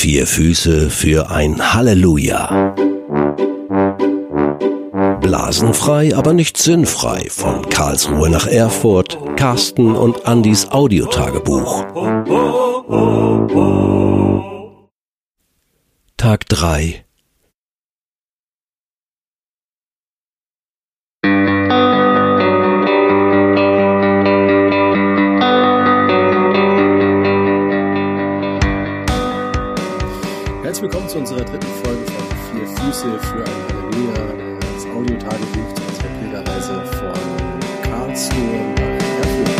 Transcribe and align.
Vier 0.00 0.28
Füße 0.28 0.90
für 0.90 1.28
ein 1.28 1.74
Halleluja. 1.74 2.72
Blasenfrei, 5.20 6.14
aber 6.14 6.34
nicht 6.34 6.56
sinnfrei. 6.56 7.26
Von 7.28 7.68
Karlsruhe 7.68 8.30
nach 8.30 8.46
Erfurt, 8.46 9.18
Carsten 9.34 9.96
und 9.96 10.24
Andys 10.24 10.68
Audiotagebuch. 10.70 11.84
Tag 16.16 16.48
3 16.48 17.04
Herzlich 30.78 30.92
willkommen 30.92 31.10
zu 31.10 31.18
unserer 31.18 31.44
dritten 31.44 31.66
Folge 31.82 32.04
von 32.06 32.24
Vier 32.52 32.68
Füße 32.68 33.18
für 33.18 33.44
ein 33.44 33.50
Halleluja, 33.66 34.22
das 34.60 34.86
Audiotagebuch 34.86 35.74
zu 35.74 35.82
unserer 35.82 36.10
Pilgerreise 36.20 36.76
von 36.84 37.18
Karlsruhe 37.82 38.60
nach 38.76 39.02
Erfurt. 39.18 39.58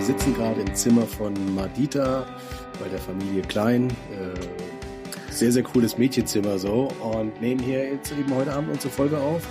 Sitzen 0.00 0.32
gerade 0.34 0.62
im 0.62 0.74
Zimmer 0.74 1.06
von 1.06 1.34
Madita 1.54 2.24
bei 2.80 2.88
der 2.88 3.00
Familie 3.00 3.42
Klein. 3.42 3.88
Äh, 4.10 4.32
sehr, 5.30 5.52
sehr 5.52 5.62
cooles 5.62 5.98
Mädchenzimmer 5.98 6.58
so 6.58 6.90
und 7.02 7.38
nehmen 7.42 7.60
hier 7.60 7.84
jetzt 7.84 8.12
eben 8.12 8.34
heute 8.34 8.50
Abend 8.54 8.70
unsere 8.70 8.90
Folge 8.90 9.18
auf 9.18 9.42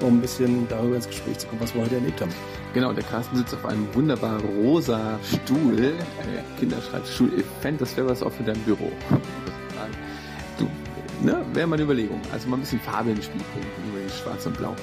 um 0.00 0.18
ein 0.18 0.20
bisschen 0.20 0.66
darüber 0.68 0.96
ins 0.96 1.06
Gespräch 1.06 1.38
zu 1.38 1.46
kommen, 1.46 1.60
was 1.60 1.74
wir 1.74 1.82
heute 1.82 1.96
erlebt 1.96 2.20
haben. 2.20 2.32
Genau, 2.74 2.92
der 2.92 3.04
Carsten 3.04 3.36
sitzt 3.36 3.54
auf 3.54 3.64
einem 3.64 3.86
wunderbar 3.94 4.40
rosa 4.40 5.18
Stuhl, 5.22 5.94
Kinderschreibstuhl. 6.58 7.30
Ich 7.36 7.44
fände, 7.60 7.80
das 7.80 7.96
wäre 7.96 8.08
was 8.08 8.22
auch 8.22 8.32
für 8.32 8.42
dein 8.44 8.58
Büro. 8.60 8.92
Ne, 11.22 11.44
wäre 11.52 11.66
mal 11.66 11.74
eine 11.74 11.82
Überlegung. 11.82 12.20
Also 12.32 12.48
mal 12.48 12.56
ein 12.56 12.60
bisschen 12.60 12.78
Farbe 12.80 13.10
ins 13.10 13.24
Spiel 13.24 13.40
bringen, 13.52 13.66
die 14.06 14.22
Schwarz 14.22 14.46
und 14.46 14.56
Blau. 14.56 14.74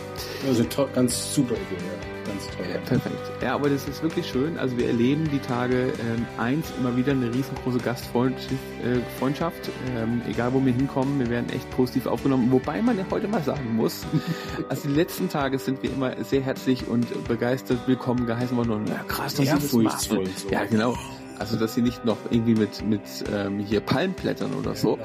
Also 0.48 0.66
ganz 0.94 1.34
super 1.34 1.54
Idee, 1.54 1.78
ja. 1.78 2.32
ganz 2.32 2.48
toll. 2.48 2.66
Ja, 2.74 2.80
perfekt. 2.80 3.32
Ja, 3.42 3.56
aber 3.56 3.70
das 3.70 3.88
ist 3.88 4.04
wirklich 4.04 4.28
schön. 4.28 4.58
Also 4.58 4.78
wir 4.78 4.88
erleben 4.88 5.30
die 5.32 5.40
Tage 5.40 5.94
ähm, 5.94 6.26
eins 6.38 6.74
immer 6.78 6.98
wieder 6.98 7.14
eine 7.14 7.34
riesengroße 7.34 7.78
Gastfreundschaft. 7.80 9.68
Äh. 9.68 10.02
Ähm, 10.02 10.22
egal 10.28 10.54
wo 10.54 10.64
wir 10.64 10.74
hinkommen, 10.74 11.20
wir 11.20 11.30
werden 11.30 11.50
echt 11.52 11.70
positiv 11.72 12.06
aufgenommen. 12.06 12.52
Wobei 12.52 12.82
man 12.82 12.98
ja 12.98 13.06
heute 13.10 13.30
mal 13.30 13.42
sagen 13.42 13.76
muss, 13.76 14.06
also 14.70 14.90
die 14.90 14.96
letzten 14.96 15.30
Tage 15.30 15.58
sind 15.58 15.84
wir 15.84 15.92
immer 15.92 16.22
sehr 16.26 16.42
herzlich 16.42 16.86
und 16.88 17.28
begeistert 17.30 17.88
willkommen 17.88 18.26
geheißen 18.26 18.58
worden. 18.58 18.72
Und, 18.72 18.90
ja, 18.90 19.04
krass, 19.08 19.36
dass 19.36 19.46
sie 19.46 19.52
das 19.54 19.72
machen. 19.72 19.86
Ehrfurchtsvoll 19.86 20.28
so. 20.36 20.50
Ja, 20.50 20.66
genau. 20.66 20.96
Also 21.38 21.58
dass 21.58 21.74
sie 21.74 21.82
nicht 21.82 22.06
noch 22.06 22.18
irgendwie 22.30 22.56
mit 22.56 22.86
mit 22.86 23.02
ähm, 23.34 23.60
hier 23.60 23.82
Palmblättern 23.82 24.54
oder 24.54 24.74
so 24.74 24.98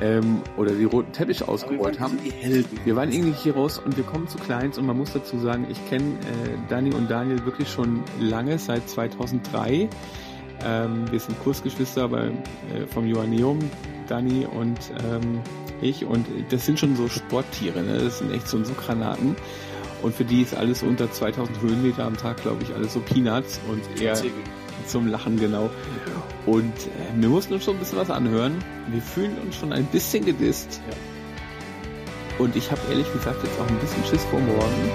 ähm, 0.00 0.42
oder 0.56 0.72
die 0.72 0.84
roten 0.84 1.12
Teppich 1.12 1.46
ausgerollt 1.46 2.00
haben. 2.00 2.18
Wir 2.84 2.96
waren 2.96 3.12
irgendwie 3.12 3.32
hier 3.32 3.54
raus 3.54 3.78
und 3.78 3.96
wir 3.96 4.04
kommen 4.04 4.28
zu 4.28 4.38
Kleins 4.38 4.78
und 4.78 4.86
man 4.86 4.96
muss 4.96 5.12
dazu 5.12 5.38
sagen, 5.38 5.66
ich 5.70 5.88
kenne 5.88 6.04
äh, 6.04 6.68
Dani 6.68 6.92
und 6.92 7.10
Daniel 7.10 7.44
wirklich 7.44 7.70
schon 7.70 8.02
lange, 8.20 8.58
seit 8.58 8.88
2003. 8.88 9.88
Ähm, 10.64 11.10
wir 11.10 11.20
sind 11.20 11.38
Kursgeschwister 11.42 12.08
bei, 12.08 12.26
äh, 12.26 12.86
vom 12.92 13.06
Joanneum, 13.06 13.58
Dani 14.08 14.46
und 14.46 14.78
ähm, 15.10 15.40
ich 15.80 16.04
und 16.04 16.26
das 16.50 16.66
sind 16.66 16.78
schon 16.78 16.96
so 16.96 17.08
Sporttiere, 17.08 17.82
ne? 17.82 17.98
das 17.98 18.18
sind 18.18 18.32
echt 18.32 18.48
so, 18.48 18.62
so 18.64 18.74
Granaten. 18.74 19.36
Und 20.02 20.14
für 20.14 20.24
die 20.24 20.42
ist 20.42 20.54
alles 20.54 20.82
unter 20.84 21.10
2000 21.10 21.60
Höhenmeter 21.60 22.04
am 22.04 22.16
Tag, 22.16 22.40
glaube 22.40 22.62
ich, 22.62 22.72
alles 22.72 22.92
so 22.92 23.00
Peanuts 23.00 23.60
und 23.68 24.00
eher 24.00 24.16
zum 24.88 25.06
Lachen, 25.06 25.38
genau. 25.38 25.70
Und 26.46 26.64
äh, 26.64 27.20
wir 27.20 27.28
mussten 27.28 27.54
uns 27.54 27.64
schon 27.64 27.76
ein 27.76 27.80
bisschen 27.80 27.98
was 27.98 28.10
anhören. 28.10 28.64
Wir 28.88 29.02
fühlen 29.02 29.36
uns 29.44 29.56
schon 29.56 29.72
ein 29.72 29.84
bisschen 29.86 30.24
gedisst. 30.24 30.80
Ja. 30.90 30.96
Und 32.38 32.54
ich 32.56 32.70
habe 32.70 32.80
ehrlich 32.90 33.12
gesagt 33.12 33.42
jetzt 33.42 33.60
auch 33.60 33.68
ein 33.68 33.78
bisschen 33.78 34.04
Schiss 34.04 34.24
vor 34.26 34.40
morgen. 34.40 34.90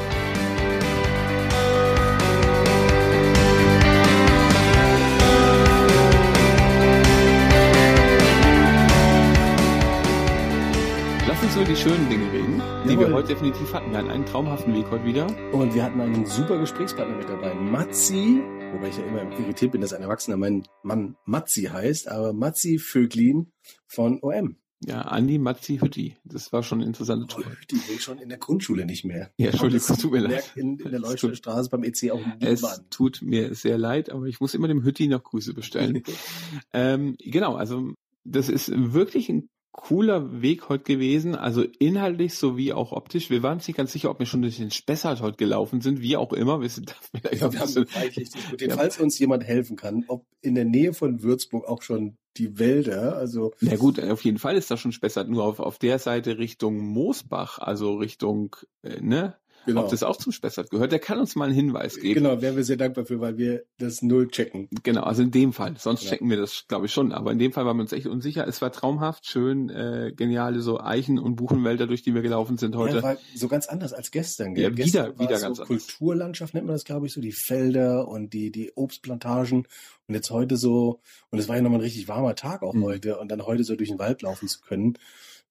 Lass 11.27 11.43
uns 11.43 11.55
über 11.55 11.65
die 11.65 11.75
schönen 11.75 12.09
Dinge 12.09 12.31
reden, 12.31 12.61
die 12.85 12.93
Jawohl. 12.93 13.07
wir 13.07 13.13
heute 13.15 13.27
definitiv 13.29 13.73
hatten. 13.73 13.91
Wir 13.91 13.97
hatten 13.99 14.09
einen 14.09 14.25
traumhaften 14.25 14.73
Weg 14.73 14.85
heute 14.89 15.03
wieder. 15.03 15.27
Und 15.51 15.75
wir 15.75 15.83
hatten 15.83 15.99
einen 15.99 16.25
super 16.25 16.57
Gesprächspartner 16.57 17.17
mit 17.17 17.27
dabei, 17.27 17.53
Matzi, 17.53 18.41
wobei 18.73 18.89
ich 18.89 18.97
ja 18.97 19.05
immer 19.05 19.21
irritiert 19.39 19.71
bin, 19.71 19.81
dass 19.81 19.93
ein 19.93 20.01
Erwachsener 20.01 20.37
mein 20.37 20.67
Mann 20.83 21.15
Matzi 21.25 21.63
heißt, 21.63 22.07
aber 22.07 22.33
Matzi 22.33 22.79
Vöglin 22.79 23.51
von 23.87 24.19
OM. 24.21 24.57
Ja, 24.85 25.03
Andi 25.03 25.37
Matzi 25.37 25.77
Hütti. 25.77 26.17
Das 26.25 26.51
war 26.51 26.61
schon 26.61 26.79
eine 26.79 26.87
interessante 26.87 27.25
Tour. 27.27 27.45
Die 27.71 27.75
will 27.75 27.95
ich 27.95 28.01
schon 28.03 28.19
in 28.19 28.27
der 28.27 28.37
Grundschule 28.37 28.85
nicht 28.85 29.05
mehr. 29.05 29.31
Ja, 29.37 29.51
Entschuldigung, 29.51 29.87
Das 29.87 29.97
tut 29.97 30.11
mir 30.11 30.19
leid. 30.19 30.51
In, 30.55 30.77
in 30.77 30.91
der 30.91 30.93
Es 30.95 30.99
Leuchter 31.01 31.27
tut- 31.29 31.37
Straße 31.37 31.69
beim 31.69 31.83
EC 31.83 32.11
auch 32.11 32.19
Es 32.41 32.61
tut 32.89 33.21
mir 33.21 33.55
sehr 33.55 33.77
leid, 33.77 34.09
aber 34.09 34.25
ich 34.25 34.41
muss 34.41 34.53
immer 34.53 34.67
dem 34.67 34.83
Hütti 34.83 35.07
noch 35.07 35.23
Grüße 35.23 35.53
bestellen. 35.53 36.03
ähm, 36.73 37.15
genau, 37.19 37.55
also 37.55 37.93
das 38.25 38.49
ist 38.49 38.71
wirklich 38.75 39.29
ein 39.29 39.47
cooler 39.73 40.41
Weg 40.41 40.69
heute 40.69 40.83
gewesen, 40.85 41.35
also 41.35 41.63
inhaltlich 41.79 42.35
sowie 42.35 42.71
auch 42.73 42.91
optisch. 42.91 43.29
Wir 43.29 43.43
waren 43.43 43.57
uns 43.57 43.67
nicht 43.67 43.75
ganz 43.75 43.91
sicher, 43.91 44.09
ob 44.11 44.19
wir 44.19 44.25
schon 44.27 44.43
durch 44.43 44.57
den 44.57 44.71
Spessart 44.71 45.19
heute 45.19 45.35
gelaufen 45.35 45.81
sind, 45.81 45.99
wie 45.99 46.15
auch 46.15 46.31
immer. 46.31 46.61
Wir 46.61 46.69
sind 46.69 46.91
da 46.91 46.95
vielleicht 47.11 47.41
Ja, 47.41 47.51
wir 47.51 47.59
haben 47.59 47.87
reichlich 47.93 48.29
diskutiert. 48.29 48.71
Ja. 48.71 48.77
Falls 48.77 48.99
uns 48.99 49.19
jemand 49.19 49.43
helfen 49.43 49.75
kann, 49.75 50.05
ob 50.07 50.25
in 50.41 50.55
der 50.55 50.65
Nähe 50.65 50.93
von 50.93 51.23
Würzburg 51.23 51.67
auch 51.67 51.81
schon 51.81 52.17
die 52.37 52.57
Wälder, 52.59 53.17
also 53.17 53.51
na 53.61 53.75
gut, 53.75 53.99
auf 53.99 54.23
jeden 54.23 54.39
Fall 54.39 54.55
ist 54.55 54.71
da 54.71 54.77
schon 54.77 54.91
Spessart, 54.91 55.29
nur 55.29 55.43
auf, 55.43 55.59
auf 55.59 55.77
der 55.77 55.99
Seite 55.99 56.37
Richtung 56.37 56.79
Moosbach, 56.79 57.59
also 57.59 57.95
Richtung, 57.95 58.55
äh, 58.81 59.01
ne, 59.01 59.35
genau, 59.65 59.83
ob 59.83 59.89
das 59.89 60.03
auch 60.03 60.17
zum 60.17 60.31
Spessart 60.31 60.69
gehört, 60.69 60.91
der 60.91 60.99
kann 60.99 61.19
uns 61.19 61.35
mal 61.35 61.45
einen 61.45 61.53
Hinweis 61.55 61.99
geben. 61.99 62.15
genau, 62.23 62.41
wären 62.41 62.55
wir 62.55 62.63
sehr 62.63 62.77
dankbar 62.77 63.05
für, 63.05 63.19
weil 63.19 63.37
wir 63.37 63.63
das 63.77 64.01
null 64.01 64.27
checken. 64.29 64.69
Genau, 64.83 65.03
also 65.03 65.21
in 65.23 65.31
dem 65.31 65.53
Fall. 65.53 65.75
Sonst 65.77 66.03
Ja. 66.03 66.09
checken 66.11 66.29
wir 66.29 66.37
das, 66.37 66.65
glaube 66.67 66.85
ich, 66.87 66.91
schon. 66.93 67.11
Aber 67.11 67.31
in 67.31 67.39
dem 67.39 67.51
Fall 67.53 67.65
waren 67.65 67.77
wir 67.77 67.81
uns 67.81 67.91
echt 67.93 68.07
unsicher. 68.07 68.47
Es 68.47 68.61
war 68.61 68.71
traumhaft, 68.71 69.25
schön, 69.25 69.69
äh, 69.69 70.11
geniale 70.15 70.61
so 70.61 70.79
Eichen- 70.79 71.19
und 71.19 71.35
Buchenwälder, 71.35 71.87
durch 71.87 72.01
die 72.03 72.13
wir 72.13 72.21
gelaufen 72.21 72.57
sind 72.57 72.75
heute. 72.75 72.97
Ja, 72.97 73.03
war 73.03 73.17
so 73.35 73.47
ganz 73.47 73.67
anders 73.67 73.93
als 73.93 74.11
gestern. 74.11 74.55
Ja, 74.55 74.69
Gestern 74.69 75.11
wieder- 75.13 75.19
wieder 75.19 75.35
es 75.35 75.41
ganz 75.41 75.57
so 75.57 75.63
anders. 75.63 75.87
Kulturlandschaft 75.87 76.53
nennt 76.53 76.65
man 76.67 76.75
das, 76.75 76.83
glaube 76.85 77.07
ich, 77.07 77.13
so 77.13 77.21
die 77.21 77.31
Felder 77.31 78.07
und 78.07 78.33
die 78.33 78.51
die 78.51 78.71
Obstplantagen 78.75 79.67
und 80.07 80.15
jetzt 80.15 80.29
heute 80.31 80.57
so 80.57 80.99
und 81.29 81.39
es 81.39 81.47
war 81.47 81.55
ja 81.55 81.61
nochmal 81.61 81.79
ein 81.79 81.83
richtig 81.83 82.07
warmer 82.07 82.35
Tag 82.35 82.61
auch 82.63 82.73
Mhm. 82.73 82.83
heute 82.83 83.17
und 83.19 83.29
dann 83.31 83.45
heute 83.45 83.63
so 83.63 83.75
durch 83.75 83.89
den 83.89 83.99
Wald 83.99 84.21
laufen 84.21 84.47
zu 84.47 84.59
können 84.61 84.97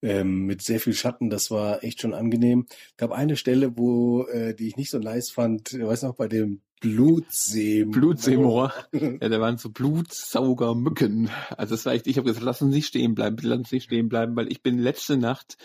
ähm, 0.02 0.46
mit 0.46 0.62
sehr 0.62 0.80
viel 0.80 0.94
Schatten, 0.94 1.30
das 1.30 1.50
war 1.50 1.82
echt 1.84 2.00
schon 2.00 2.14
angenehm. 2.14 2.66
gab 2.96 3.12
eine 3.12 3.36
Stelle, 3.36 3.76
wo 3.76 4.24
äh, 4.26 4.54
die 4.54 4.68
ich 4.68 4.76
nicht 4.76 4.90
so 4.90 4.98
nice 4.98 5.30
fand, 5.30 5.72
äh, 5.72 5.86
weiß 5.86 6.02
noch 6.02 6.16
bei 6.16 6.28
dem 6.28 6.60
Blutsee. 6.80 7.84
Blutseemoor. 7.84 8.72
Ja, 8.92 9.28
da 9.28 9.40
waren 9.40 9.56
so 9.56 9.70
Blutsaugermücken. 9.70 11.30
Also 11.56 11.74
das 11.74 11.86
war 11.86 11.92
echt, 11.92 12.08
ich 12.08 12.16
habe 12.16 12.26
gesagt, 12.26 12.44
lass 12.44 12.60
uns 12.60 12.74
nicht 12.74 12.88
stehen 12.88 13.14
bleiben, 13.14 13.36
bitte 13.36 13.48
lass 13.48 13.58
uns 13.58 13.72
nicht 13.72 13.84
stehen 13.84 14.08
bleiben, 14.08 14.34
weil 14.34 14.50
ich 14.50 14.62
bin 14.62 14.78
letzte 14.78 15.16
Nacht 15.16 15.56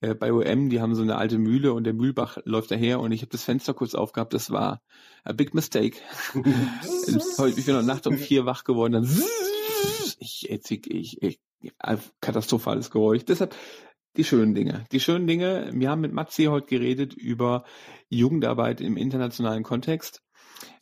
äh, 0.00 0.14
bei 0.14 0.32
OM, 0.32 0.70
die 0.70 0.80
haben 0.80 0.94
so 0.94 1.02
eine 1.02 1.16
alte 1.16 1.36
Mühle 1.36 1.74
und 1.74 1.84
der 1.84 1.92
Mühlbach 1.92 2.38
läuft 2.44 2.70
daher 2.70 3.00
und 3.00 3.12
ich 3.12 3.20
habe 3.20 3.30
das 3.30 3.44
Fenster 3.44 3.74
kurz 3.74 3.94
aufgehabt, 3.94 4.32
das 4.32 4.50
war 4.50 4.80
a 5.24 5.32
big 5.32 5.52
mistake. 5.52 5.98
Heute, 7.38 7.60
ich 7.60 7.66
bin 7.66 7.74
noch 7.74 7.82
Nacht 7.82 8.06
um 8.06 8.16
vier 8.16 8.46
wach 8.46 8.64
geworden, 8.64 8.92
dann 8.94 9.22
ich, 10.18 10.48
ich, 10.48 10.86
ich, 10.88 11.22
ich 11.22 11.40
katastrophales 12.20 12.90
Geräusch. 12.90 13.24
Deshalb 13.24 13.54
die 14.16 14.24
schönen 14.24 14.54
Dinge. 14.54 14.84
Die 14.92 15.00
schönen 15.00 15.26
Dinge, 15.26 15.70
wir 15.72 15.88
haben 15.88 16.02
mit 16.02 16.12
Matzi 16.12 16.44
heute 16.44 16.66
geredet 16.66 17.14
über 17.14 17.64
Jugendarbeit 18.10 18.80
im 18.80 18.96
internationalen 18.96 19.62
Kontext. 19.62 20.22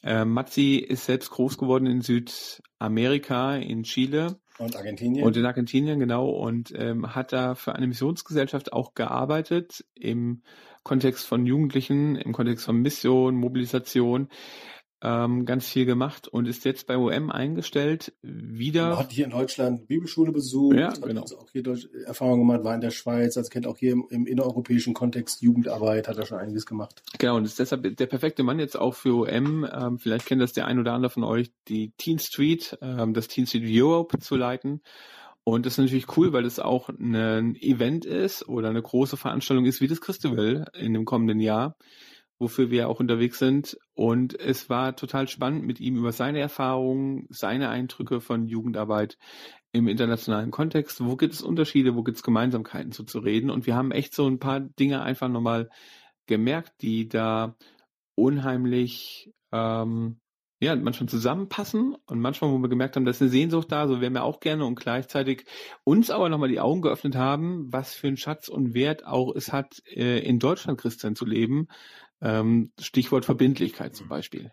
Äh, 0.02 0.24
Matzi 0.24 0.76
ist 0.76 1.04
selbst 1.04 1.30
groß 1.30 1.56
geworden 1.56 1.86
in 1.86 2.00
Südamerika, 2.00 3.56
in 3.56 3.84
Chile 3.84 4.40
Und 4.58 4.76
Argentinien. 4.76 5.24
und 5.24 5.36
in 5.36 5.46
Argentinien, 5.46 6.00
genau, 6.00 6.28
und 6.28 6.72
ähm, 6.76 7.14
hat 7.14 7.32
da 7.32 7.54
für 7.54 7.74
eine 7.74 7.86
Missionsgesellschaft 7.86 8.72
auch 8.72 8.94
gearbeitet 8.94 9.84
im 9.94 10.42
Kontext 10.82 11.26
von 11.26 11.46
Jugendlichen, 11.46 12.16
im 12.16 12.32
Kontext 12.32 12.64
von 12.64 12.76
Mission, 12.76 13.36
Mobilisation, 13.36 14.28
ähm, 15.02 15.46
ganz 15.46 15.66
viel 15.66 15.86
gemacht 15.86 16.28
und 16.28 16.46
ist 16.46 16.64
jetzt 16.64 16.86
bei 16.86 16.96
OM 16.96 17.30
eingestellt, 17.30 18.12
wieder. 18.22 18.98
hat 18.98 19.12
hier 19.12 19.24
in 19.24 19.30
Deutschland 19.30 19.86
Bibelschule 19.86 20.32
besucht, 20.32 20.76
Ja, 20.76 20.88
hat 20.88 21.02
genau. 21.02 21.22
also 21.22 21.38
auch 21.38 21.50
hier 21.50 21.62
Deutsch 21.62 21.88
Erfahrung 22.04 22.40
gemacht, 22.40 22.64
war 22.64 22.74
in 22.74 22.80
der 22.80 22.90
Schweiz, 22.90 23.36
also 23.36 23.48
kennt 23.48 23.66
auch 23.66 23.78
hier 23.78 23.92
im, 23.92 24.04
im 24.10 24.26
innereuropäischen 24.26 24.92
Kontext 24.92 25.40
Jugendarbeit, 25.42 26.08
hat 26.08 26.18
er 26.18 26.26
schon 26.26 26.38
einiges 26.38 26.66
gemacht. 26.66 27.02
Genau, 27.18 27.36
und 27.36 27.44
ist 27.44 27.58
deshalb 27.58 27.96
der 27.96 28.06
perfekte 28.06 28.42
Mann 28.42 28.58
jetzt 28.58 28.78
auch 28.78 28.94
für 28.94 29.14
OM. 29.26 29.66
Ähm, 29.72 29.98
vielleicht 29.98 30.26
kennt 30.26 30.42
das 30.42 30.52
der 30.52 30.66
ein 30.66 30.78
oder 30.78 30.92
andere 30.92 31.10
von 31.10 31.24
euch, 31.24 31.50
die 31.68 31.92
Teen 31.96 32.18
Street, 32.18 32.76
ähm, 32.82 33.14
das 33.14 33.28
Teen 33.28 33.46
Street 33.46 33.64
Europe 33.66 34.18
zu 34.18 34.36
leiten. 34.36 34.82
Und 35.44 35.64
das 35.64 35.74
ist 35.74 35.78
natürlich 35.78 36.16
cool, 36.16 36.32
weil 36.32 36.42
das 36.42 36.58
auch 36.58 36.90
ein 36.90 37.56
Event 37.56 38.04
ist 38.04 38.46
oder 38.48 38.68
eine 38.68 38.82
große 38.82 39.16
Veranstaltung 39.16 39.64
ist 39.64 39.80
wie 39.80 39.88
das 39.88 40.00
Christabel 40.00 40.66
in 40.74 40.92
dem 40.92 41.06
kommenden 41.06 41.40
Jahr, 41.40 41.76
wofür 42.40 42.70
wir 42.70 42.88
auch 42.88 42.98
unterwegs 42.98 43.38
sind. 43.38 43.78
Und 43.94 44.38
es 44.40 44.68
war 44.68 44.96
total 44.96 45.28
spannend, 45.28 45.64
mit 45.64 45.78
ihm 45.78 45.96
über 45.96 46.10
seine 46.10 46.40
Erfahrungen, 46.40 47.26
seine 47.28 47.68
Eindrücke 47.68 48.20
von 48.20 48.48
Jugendarbeit 48.48 49.18
im 49.72 49.86
internationalen 49.86 50.50
Kontext. 50.50 51.04
Wo 51.04 51.16
gibt 51.16 51.34
es 51.34 51.42
Unterschiede, 51.42 51.94
wo 51.94 52.02
gibt 52.02 52.16
es 52.16 52.24
Gemeinsamkeiten 52.24 52.92
so 52.92 53.04
zu 53.04 53.20
reden? 53.20 53.50
Und 53.50 53.66
wir 53.66 53.76
haben 53.76 53.92
echt 53.92 54.14
so 54.14 54.26
ein 54.26 54.40
paar 54.40 54.60
Dinge 54.60 55.02
einfach 55.02 55.28
nochmal 55.28 55.68
gemerkt, 56.26 56.82
die 56.82 57.08
da 57.08 57.56
unheimlich 58.16 59.32
ähm, 59.52 60.18
ja, 60.62 60.76
manchmal 60.76 61.08
zusammenpassen 61.08 61.96
und 62.06 62.20
manchmal, 62.20 62.50
wo 62.50 62.58
wir 62.58 62.68
gemerkt 62.68 62.96
haben, 62.96 63.06
da 63.06 63.10
ist 63.10 63.22
eine 63.22 63.30
Sehnsucht 63.30 63.72
da, 63.72 63.88
so 63.88 64.00
wären 64.02 64.12
wir 64.12 64.24
auch 64.24 64.40
gerne 64.40 64.66
und 64.66 64.78
gleichzeitig 64.78 65.46
uns 65.84 66.10
aber 66.10 66.28
nochmal 66.28 66.50
die 66.50 66.60
Augen 66.60 66.82
geöffnet 66.82 67.16
haben, 67.16 67.72
was 67.72 67.94
für 67.94 68.08
einen 68.08 68.18
Schatz 68.18 68.48
und 68.48 68.74
Wert 68.74 69.06
auch 69.06 69.34
es 69.34 69.52
hat, 69.52 69.82
äh, 69.86 70.18
in 70.20 70.38
Deutschland 70.38 70.78
Christian 70.78 71.16
zu 71.16 71.24
leben. 71.24 71.68
Ähm, 72.20 72.72
Stichwort 72.78 73.24
Verbindlichkeit 73.24 73.96
zum 73.96 74.08
Beispiel. 74.08 74.52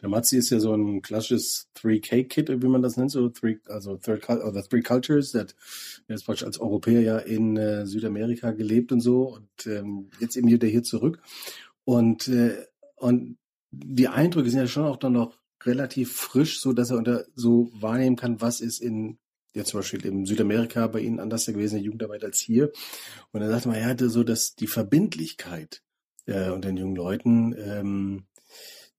Der 0.00 0.08
Matzi 0.08 0.36
ist 0.36 0.50
ja 0.50 0.60
so 0.60 0.74
ein 0.74 1.02
klassisches 1.02 1.68
3K-Kit, 1.76 2.62
wie 2.62 2.68
man 2.68 2.82
das 2.82 2.96
nennt, 2.96 3.10
so 3.10 3.28
three, 3.28 3.58
also 3.66 3.96
third, 3.96 4.28
oder 4.28 4.62
Three 4.62 4.82
Cultures. 4.82 5.32
Der 5.32 5.46
ist 6.08 6.24
praktisch 6.24 6.44
als 6.44 6.60
Europäer 6.60 7.00
ja 7.00 7.18
in 7.18 7.56
äh, 7.56 7.86
Südamerika 7.86 8.52
gelebt 8.52 8.92
und 8.92 9.00
so 9.00 9.34
und 9.34 9.66
ähm, 9.66 10.10
jetzt 10.20 10.36
eben 10.36 10.48
wieder 10.48 10.68
hier 10.68 10.82
zurück. 10.82 11.20
Und, 11.84 12.28
äh, 12.28 12.64
und 12.96 13.38
die 13.70 14.08
Eindrücke 14.08 14.50
sind 14.50 14.60
ja 14.60 14.66
schon 14.66 14.84
auch 14.84 14.96
dann 14.96 15.14
noch 15.14 15.38
relativ 15.64 16.12
frisch, 16.12 16.60
so 16.60 16.72
dass 16.72 16.90
er 16.90 16.98
unter 16.98 17.24
so 17.34 17.70
wahrnehmen 17.74 18.16
kann, 18.16 18.40
was 18.40 18.60
ist 18.60 18.80
in 18.80 19.18
ja 19.54 19.64
zum 19.64 19.80
Beispiel 19.80 20.04
in 20.06 20.24
Südamerika 20.24 20.86
bei 20.86 21.00
Ihnen 21.00 21.20
anders 21.20 21.44
gewesen, 21.46 21.76
in 21.76 21.82
der 21.82 21.86
Jugendarbeit 21.86 22.24
als 22.24 22.38
hier. 22.40 22.72
Und 23.32 23.42
er 23.42 23.50
sagte 23.50 23.68
mal, 23.68 23.76
er 23.76 23.86
hatte 23.86 24.08
so, 24.08 24.24
dass 24.24 24.54
die 24.54 24.66
Verbindlichkeit 24.66 25.82
äh, 26.26 26.50
unter 26.50 26.68
den 26.68 26.76
jungen 26.76 26.96
Leuten, 26.96 27.54
ähm, 27.58 28.26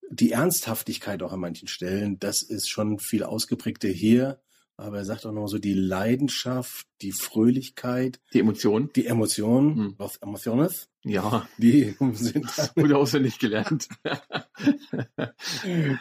die 0.10 0.32
Ernsthaftigkeit 0.32 1.24
auch 1.24 1.34
an 1.34 1.40
manchen 1.40 1.68
Stellen, 1.68 2.20
das 2.20 2.44
ist 2.44 2.70
schon 2.70 3.00
viel 3.00 3.24
ausgeprägter 3.24 3.90
hier. 3.90 4.40
Aber 4.76 4.98
er 4.98 5.06
sagt 5.06 5.26
auch 5.26 5.32
noch 5.32 5.48
so 5.48 5.60
die 5.60 5.76
Leidenschaft, 5.76 6.88
die 7.02 7.12
Fröhlichkeit. 7.12 8.20
Die 8.34 8.40
Emotion. 8.40 8.90
Die 8.96 9.06
Emotion, 9.06 9.76
hm. 9.76 9.96
los 10.00 10.18
emociones. 10.18 10.90
Ja. 11.04 11.48
Die 11.58 11.96
sind 12.14 12.48
gut 12.76 12.92
auswendig 12.92 13.38
gelernt. 13.38 13.88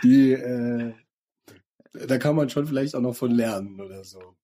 die, 0.02 0.32
äh, 0.32 0.94
da 1.92 2.18
kann 2.18 2.34
man 2.34 2.48
schon 2.48 2.66
vielleicht 2.66 2.94
auch 2.94 3.02
noch 3.02 3.14
von 3.14 3.30
lernen 3.30 3.78
oder 3.80 4.04
so. 4.04 4.36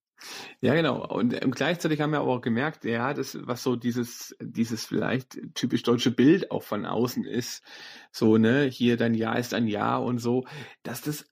Ja, 0.61 0.75
genau. 0.75 1.07
Und 1.07 1.41
ähm, 1.43 1.51
gleichzeitig 1.53 2.01
haben 2.01 2.13
wir 2.13 2.21
aber 2.21 2.33
auch 2.33 2.41
gemerkt, 2.41 2.85
ja, 2.85 3.15
das, 3.15 3.39
was 3.47 3.63
so 3.63 3.77
dieses, 3.77 4.37
dieses 4.41 4.85
vielleicht 4.85 5.39
typisch 5.55 5.83
deutsche 5.83 6.11
Bild 6.11 6.51
auch 6.51 6.63
von 6.63 6.87
außen 6.87 7.25
ist, 7.25 7.63
so, 8.11 8.37
ne, 8.39 8.65
hier 8.65 8.97
dein 8.97 9.15
Jahr 9.15 9.39
ist 9.39 9.55
ein 9.55 9.67
Jahr 9.69 10.03
und 10.03 10.19
so, 10.19 10.45
dass 10.83 11.03
das 11.03 11.25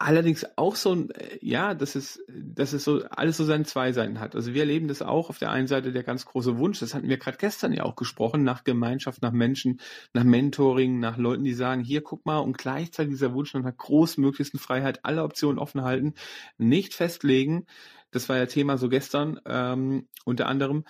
allerdings 0.00 0.46
auch 0.56 0.76
so 0.76 0.94
ein, 0.94 1.10
äh, 1.10 1.38
ja, 1.42 1.74
dass 1.74 1.94
es, 1.94 2.24
dass 2.28 2.72
es 2.72 2.84
so 2.84 3.02
alles 3.10 3.36
so 3.36 3.44
seine 3.44 3.64
zwei 3.64 3.92
Seiten 3.92 4.18
hat. 4.18 4.34
Also 4.34 4.54
wir 4.54 4.62
erleben 4.62 4.88
das 4.88 5.02
auch 5.02 5.28
auf 5.28 5.38
der 5.38 5.50
einen 5.50 5.66
Seite 5.66 5.92
der 5.92 6.02
ganz 6.02 6.24
große 6.24 6.56
Wunsch, 6.58 6.80
das 6.80 6.94
hatten 6.94 7.08
wir 7.08 7.18
gerade 7.18 7.36
gestern 7.36 7.72
ja 7.74 7.84
auch 7.84 7.96
gesprochen, 7.96 8.42
nach 8.42 8.64
Gemeinschaft, 8.64 9.20
nach 9.22 9.32
Menschen, 9.32 9.80
nach 10.14 10.24
Mentoring, 10.24 11.00
nach 11.00 11.18
Leuten, 11.18 11.44
die 11.44 11.52
sagen, 11.52 11.84
hier 11.84 12.02
guck 12.02 12.24
mal, 12.24 12.38
und 12.38 12.56
gleichzeitig 12.56 13.12
dieser 13.12 13.34
Wunsch 13.34 13.52
nach 13.52 13.60
einer 13.60 13.72
großmöglichsten 13.72 14.58
Freiheit, 14.58 15.04
alle 15.04 15.22
Optionen 15.22 15.58
offen 15.58 15.82
halten, 15.82 16.14
nicht 16.56 16.94
festlegen. 16.94 17.66
Das 18.10 18.28
war 18.28 18.36
ja 18.36 18.46
Thema 18.46 18.78
so 18.78 18.88
gestern 18.88 19.40
ähm, 19.46 20.08
unter 20.24 20.46
anderem. 20.46 20.84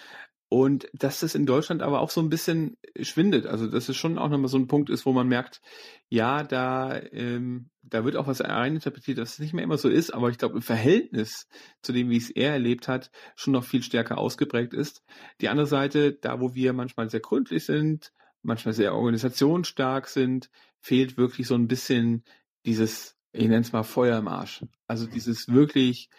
Und 0.52 0.88
dass 0.92 1.20
das 1.20 1.36
in 1.36 1.46
Deutschland 1.46 1.80
aber 1.80 2.00
auch 2.00 2.10
so 2.10 2.20
ein 2.20 2.28
bisschen 2.28 2.76
schwindet. 3.00 3.46
Also 3.46 3.68
dass 3.68 3.88
es 3.88 3.96
schon 3.96 4.18
auch 4.18 4.28
nochmal 4.28 4.48
so 4.48 4.58
ein 4.58 4.66
Punkt 4.66 4.90
ist, 4.90 5.06
wo 5.06 5.12
man 5.12 5.28
merkt, 5.28 5.60
ja, 6.08 6.42
da, 6.42 7.00
ähm, 7.12 7.70
da 7.82 8.04
wird 8.04 8.16
auch 8.16 8.26
was 8.26 8.40
eininterpretiert, 8.40 9.18
dass 9.18 9.34
es 9.34 9.38
nicht 9.38 9.54
mehr 9.54 9.62
immer 9.62 9.78
so 9.78 9.88
ist, 9.88 10.12
aber 10.12 10.28
ich 10.28 10.38
glaube 10.38 10.56
im 10.56 10.62
Verhältnis 10.62 11.46
zu 11.82 11.92
dem, 11.92 12.10
wie 12.10 12.16
es 12.16 12.30
er 12.30 12.52
erlebt 12.54 12.88
hat, 12.88 13.12
schon 13.36 13.52
noch 13.52 13.62
viel 13.62 13.84
stärker 13.84 14.18
ausgeprägt 14.18 14.74
ist. 14.74 15.04
Die 15.40 15.48
andere 15.48 15.68
Seite, 15.68 16.14
da 16.14 16.40
wo 16.40 16.52
wir 16.52 16.72
manchmal 16.72 17.08
sehr 17.10 17.20
gründlich 17.20 17.64
sind, 17.64 18.12
manchmal 18.42 18.74
sehr 18.74 18.92
organisationsstark 18.94 20.08
sind, 20.08 20.50
fehlt 20.80 21.16
wirklich 21.16 21.46
so 21.46 21.54
ein 21.54 21.68
bisschen 21.68 22.24
dieses, 22.66 23.16
ich 23.30 23.42
nenne 23.42 23.60
es 23.60 23.72
mal 23.72 23.84
Feuer 23.84 24.18
im 24.18 24.26
Arsch. 24.26 24.64
Also 24.88 25.06
dieses 25.06 25.46
wirklich 25.46 26.10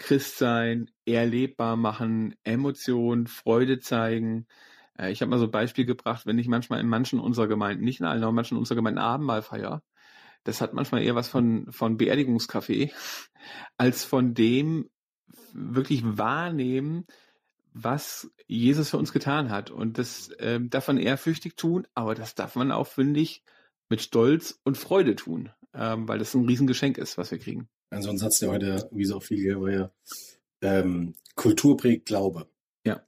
Christsein 0.00 0.90
erlebbar 1.04 1.76
machen, 1.76 2.34
Emotionen, 2.42 3.26
Freude 3.26 3.78
zeigen. 3.78 4.46
Äh, 4.98 5.12
ich 5.12 5.20
habe 5.20 5.30
mal 5.30 5.38
so 5.38 5.44
ein 5.44 5.50
Beispiel 5.50 5.84
gebracht, 5.84 6.26
wenn 6.26 6.38
ich 6.38 6.48
manchmal 6.48 6.80
in 6.80 6.88
manchen 6.88 7.20
unserer 7.20 7.46
Gemeinden, 7.46 7.84
nicht 7.84 8.00
in 8.00 8.06
allen, 8.06 8.22
aber 8.22 8.30
in 8.30 8.36
manchen 8.36 8.58
unserer 8.58 8.76
Gemeinden 8.76 8.98
Abendmahl 8.98 9.42
feier, 9.42 9.82
das 10.44 10.62
hat 10.62 10.72
manchmal 10.72 11.02
eher 11.02 11.14
was 11.14 11.28
von, 11.28 11.70
von 11.70 11.98
Beerdigungskaffee, 11.98 12.92
als 13.76 14.04
von 14.04 14.34
dem 14.34 14.88
wirklich 15.52 16.02
wahrnehmen, 16.04 17.06
was 17.72 18.32
Jesus 18.46 18.90
für 18.90 18.98
uns 18.98 19.12
getan 19.12 19.50
hat. 19.50 19.70
Und 19.70 19.98
das 19.98 20.30
ähm, 20.38 20.70
darf 20.70 20.88
man 20.88 20.96
ehrfürchtig 20.96 21.56
tun, 21.56 21.86
aber 21.94 22.14
das 22.14 22.34
darf 22.34 22.56
man 22.56 22.72
auch, 22.72 22.86
finde 22.86 23.20
ich, 23.20 23.44
mit 23.90 24.00
Stolz 24.00 24.60
und 24.64 24.78
Freude 24.78 25.14
tun, 25.14 25.50
ähm, 25.74 26.08
weil 26.08 26.18
das 26.18 26.34
ein 26.34 26.46
Riesengeschenk 26.46 26.96
ist, 26.96 27.18
was 27.18 27.30
wir 27.30 27.38
kriegen. 27.38 27.68
Also 27.90 28.10
ein 28.10 28.18
Satz, 28.18 28.38
der 28.38 28.50
heute, 28.50 28.88
wie 28.92 29.04
so 29.04 29.20
viel, 29.20 29.60
war 29.60 29.70
ja, 29.70 29.90
ähm, 30.62 31.14
Kultur 31.34 31.76
prägt 31.76 32.06
Glaube. 32.06 32.48
Ja. 32.84 33.02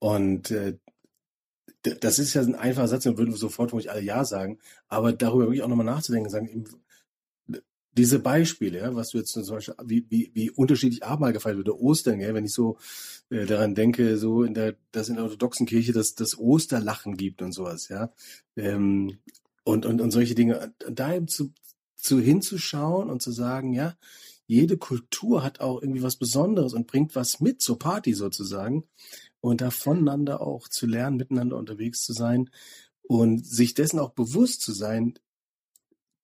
Und 0.00 0.50
äh, 0.50 0.78
das 1.82 2.18
ist 2.18 2.34
ja 2.34 2.42
ein 2.42 2.54
einfacher 2.54 2.88
Satz, 2.88 3.04
den 3.04 3.18
würden 3.18 3.32
wir 3.32 3.38
sofort 3.38 3.72
wo 3.72 3.78
ich 3.78 3.90
alle 3.90 4.00
Ja 4.00 4.24
sagen, 4.24 4.58
aber 4.88 5.12
darüber 5.12 5.44
wirklich 5.44 5.62
auch 5.62 5.68
nochmal 5.68 5.86
nachzudenken, 5.86 6.30
sagen, 6.30 6.66
diese 7.96 8.18
Beispiele, 8.18 8.78
ja, 8.78 8.94
was 8.94 9.10
du 9.10 9.18
jetzt 9.18 9.32
zum 9.32 9.46
Beispiel, 9.46 9.74
wie, 9.84 10.06
wie, 10.10 10.30
wie 10.34 10.50
unterschiedlich 10.50 11.04
Abendmahl 11.04 11.32
gefeiert 11.32 11.58
wird, 11.58 11.68
Ostern, 11.68 12.20
ja, 12.20 12.34
wenn 12.34 12.44
ich 12.44 12.52
so 12.52 12.78
äh, 13.30 13.46
daran 13.46 13.74
denke, 13.74 14.16
so 14.16 14.42
in 14.42 14.54
der, 14.54 14.74
dass 14.90 15.08
in 15.08 15.14
der 15.14 15.24
orthodoxen 15.24 15.66
Kirche 15.66 15.92
das, 15.92 16.14
das 16.14 16.36
Osterlachen 16.36 17.16
gibt 17.16 17.40
und 17.40 17.52
sowas, 17.52 17.88
ja, 17.88 18.12
ähm, 18.56 19.18
und, 19.62 19.86
und, 19.86 20.00
und 20.00 20.10
solche 20.10 20.34
Dinge, 20.34 20.74
da 20.90 21.14
eben 21.14 21.28
zu, 21.28 21.52
zu 21.96 22.20
hinzuschauen 22.20 23.10
und 23.10 23.22
zu 23.22 23.30
sagen, 23.32 23.72
ja, 23.72 23.96
jede 24.46 24.76
Kultur 24.76 25.42
hat 25.42 25.60
auch 25.60 25.80
irgendwie 25.80 26.02
was 26.02 26.16
Besonderes 26.16 26.74
und 26.74 26.86
bringt 26.86 27.14
was 27.16 27.40
mit 27.40 27.62
zur 27.62 27.78
Party 27.78 28.12
sozusagen. 28.14 28.84
Und 29.40 29.60
da 29.60 29.70
voneinander 29.70 30.40
auch 30.40 30.68
zu 30.68 30.86
lernen, 30.86 31.16
miteinander 31.16 31.56
unterwegs 31.56 32.02
zu 32.02 32.12
sein 32.12 32.50
und 33.02 33.46
sich 33.46 33.74
dessen 33.74 33.98
auch 33.98 34.10
bewusst 34.10 34.62
zu 34.62 34.72
sein, 34.72 35.18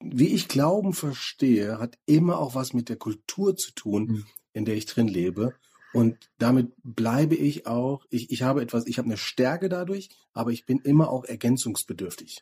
wie 0.02 0.28
ich 0.28 0.49
Glauben 0.49 0.94
verstehe, 0.94 1.78
hat 1.78 1.99
immer 2.06 2.38
auch 2.38 2.54
was 2.54 2.73
mit 2.73 2.88
der 2.88 2.97
Kultur 2.97 3.56
zu 3.56 3.73
tun, 3.73 4.06
mhm. 4.06 4.26
in 4.52 4.64
der 4.64 4.76
ich 4.76 4.87
drin 4.87 5.09
lebe 5.09 5.54
und 5.92 6.16
damit 6.38 6.73
bleibe 6.85 7.35
ich 7.35 7.66
auch, 7.66 8.06
ich, 8.11 8.30
ich 8.30 8.42
habe 8.42 8.62
etwas, 8.62 8.87
ich 8.87 8.99
habe 8.99 9.06
eine 9.06 9.16
Stärke 9.16 9.68
dadurch, 9.68 10.09
aber 10.32 10.50
ich 10.50 10.64
bin 10.64 10.78
immer 10.78 11.11
auch 11.11 11.25
ergänzungsbedürftig. 11.25 12.40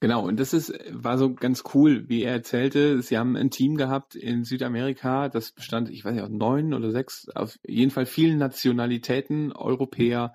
Genau, 0.00 0.26
und 0.26 0.40
das 0.40 0.54
ist, 0.54 0.72
war 0.90 1.18
so 1.18 1.34
ganz 1.34 1.64
cool, 1.74 2.08
wie 2.08 2.22
er 2.22 2.32
erzählte, 2.32 3.02
sie 3.02 3.18
haben 3.18 3.36
ein 3.36 3.50
Team 3.50 3.76
gehabt 3.76 4.14
in 4.14 4.44
Südamerika, 4.44 5.28
das 5.28 5.52
bestand, 5.52 5.90
ich 5.90 6.04
weiß 6.04 6.14
nicht, 6.14 6.22
aus 6.22 6.30
neun 6.30 6.72
oder 6.72 6.90
sechs, 6.90 7.28
auf 7.34 7.58
jeden 7.66 7.90
Fall 7.90 8.06
vielen 8.06 8.38
Nationalitäten, 8.38 9.52
Europäer, 9.52 10.32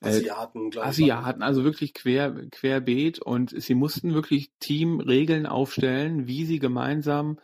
äh, 0.00 0.08
Asiaten, 0.08 0.70
glaube 0.70 0.86
ich. 0.86 0.90
Asiaten, 0.90 1.42
also 1.42 1.64
wirklich 1.64 1.92
quer, 1.92 2.46
querbeet 2.50 3.18
und 3.18 3.50
sie 3.60 3.74
mussten 3.74 4.14
wirklich 4.14 4.52
Teamregeln 4.60 5.46
aufstellen, 5.46 6.28
wie 6.28 6.44
sie 6.44 6.60
gemeinsam 6.60 7.38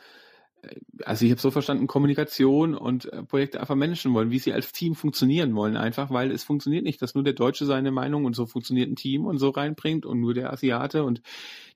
also 1.04 1.24
ich 1.24 1.30
habe 1.30 1.40
so 1.40 1.50
verstanden, 1.50 1.86
Kommunikation 1.86 2.74
und 2.74 3.12
äh, 3.12 3.22
Projekte 3.22 3.60
einfach 3.60 3.74
managen 3.74 4.14
wollen, 4.14 4.30
wie 4.30 4.38
sie 4.38 4.52
als 4.52 4.72
Team 4.72 4.94
funktionieren 4.94 5.54
wollen, 5.54 5.76
einfach, 5.76 6.10
weil 6.10 6.30
es 6.30 6.44
funktioniert 6.44 6.84
nicht, 6.84 7.00
dass 7.02 7.14
nur 7.14 7.24
der 7.24 7.34
Deutsche 7.34 7.66
seine 7.66 7.90
Meinung 7.90 8.24
und 8.24 8.34
so 8.34 8.46
funktioniert 8.46 8.90
ein 8.90 8.96
Team 8.96 9.26
und 9.26 9.38
so 9.38 9.50
reinbringt 9.50 10.06
und 10.06 10.20
nur 10.20 10.34
der 10.34 10.52
Asiate 10.52 11.04
und 11.04 11.22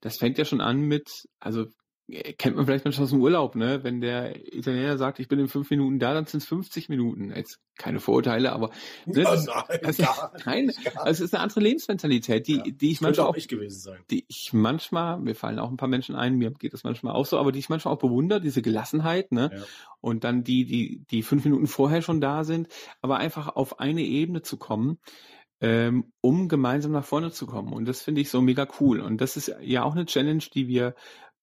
das 0.01 0.17
fängt 0.17 0.39
ja 0.39 0.45
schon 0.45 0.61
an 0.61 0.81
mit, 0.81 1.29
also 1.39 1.67
kennt 2.39 2.57
man 2.57 2.67
vielleicht 2.67 2.85
manchmal 2.85 3.05
aus 3.05 3.11
dem 3.11 3.21
Urlaub, 3.21 3.55
ne? 3.55 3.83
Wenn 3.83 4.01
der 4.01 4.55
Italiener 4.55 4.99
sagt, 4.99 5.21
ich 5.21 5.29
bin 5.29 5.39
in 5.39 5.49
fünf 5.49 5.71
Minuten 5.71 5.99
da, 5.99 6.15
dann 6.15 6.27
sind 6.27 6.43
es 6.43 6.49
50 6.49 6.89
Minuten. 6.89 7.33
Jetzt 7.35 7.61
keine 7.77 7.99
Vorurteile, 7.99 8.53
aber 8.53 8.71
ne, 9.07 9.23
das, 9.23 9.47
nein, 9.47 9.81
also, 9.83 10.05
nein, 10.45 10.73
es 11.07 11.21
ist 11.21 11.35
eine 11.35 11.43
andere 11.43 11.61
Lebensmentalität, 11.61 12.47
die, 12.47 12.57
ja, 12.57 12.63
die 12.63 12.91
ich 12.91 13.01
manchmal 13.01 13.27
auch, 13.27 13.37
ich 13.37 13.49
gewesen 13.49 13.81
sein. 13.81 14.01
die 14.11 14.27
ich 14.29 14.53
manchmal, 14.53 15.19
mir 15.19 15.35
fallen 15.35 15.59
auch 15.59 15.71
ein 15.71 15.79
paar 15.79 15.89
Menschen 15.89 16.15
ein, 16.15 16.37
mir 16.37 16.51
geht 16.51 16.75
das 16.75 16.85
manchmal 16.85 17.15
auch 17.15 17.25
so, 17.25 17.39
aber 17.39 17.53
die 17.53 17.59
ich 17.59 17.71
manchmal 17.71 17.95
auch 17.95 17.99
bewundere, 17.99 18.41
diese 18.41 18.61
Gelassenheit, 18.61 19.33
ne? 19.33 19.51
Ja. 19.53 19.63
Und 20.01 20.25
dann 20.25 20.45
die, 20.45 20.65
die, 20.65 21.05
die 21.11 21.23
fünf 21.23 21.45
Minuten 21.45 21.67
vorher 21.67 22.03
schon 22.03 22.21
da 22.21 22.45
sind, 22.45 22.69
aber 23.01 23.17
einfach 23.17 23.49
auf 23.49 23.81
eine 23.81 24.03
Ebene 24.03 24.43
zu 24.43 24.59
kommen, 24.59 24.99
ähm, 25.61 26.13
um 26.21 26.49
gemeinsam 26.49 26.93
nach 26.93 27.05
vorne 27.05 27.33
zu 27.33 27.47
kommen. 27.47 27.73
Und 27.73 27.87
das 27.87 28.03
finde 28.03 28.21
ich 28.21 28.31
so 28.31 28.41
mega 28.41 28.67
cool. 28.81 29.01
Und 29.01 29.21
das 29.21 29.37
ist 29.37 29.55
ja 29.61 29.85
auch 29.85 29.95
eine 29.95 30.07
Challenge, 30.07 30.43
die 30.55 30.69
wir 30.69 30.95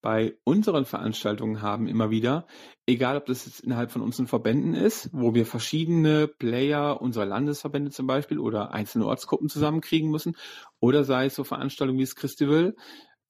bei 0.01 0.37
unseren 0.43 0.85
Veranstaltungen 0.85 1.61
haben 1.61 1.87
immer 1.87 2.09
wieder, 2.11 2.45
egal 2.85 3.17
ob 3.17 3.25
das 3.25 3.45
jetzt 3.45 3.61
innerhalb 3.61 3.91
von 3.91 4.01
unseren 4.01 4.27
Verbänden 4.27 4.73
ist, 4.73 5.09
wo 5.11 5.33
wir 5.33 5.45
verschiedene 5.45 6.27
Player 6.27 7.01
unserer 7.01 7.25
Landesverbände 7.25 7.91
zum 7.91 8.07
Beispiel 8.07 8.39
oder 8.39 8.71
einzelne 8.71 9.05
Ortsgruppen 9.05 9.49
zusammenkriegen 9.49 10.09
müssen, 10.09 10.35
oder 10.79 11.03
sei 11.03 11.25
es 11.25 11.35
so 11.35 11.43
Veranstaltungen 11.43 11.99
wie 11.99 12.03
das 12.03 12.15
Christival, 12.15 12.75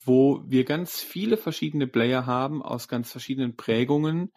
wo 0.04 0.42
wir 0.46 0.66
ganz 0.66 1.02
viele 1.02 1.38
verschiedene 1.38 1.88
Player 1.88 2.26
haben 2.26 2.62
aus 2.62 2.88
ganz 2.88 3.12
verschiedenen 3.12 3.56
Prägungen, 3.56 4.32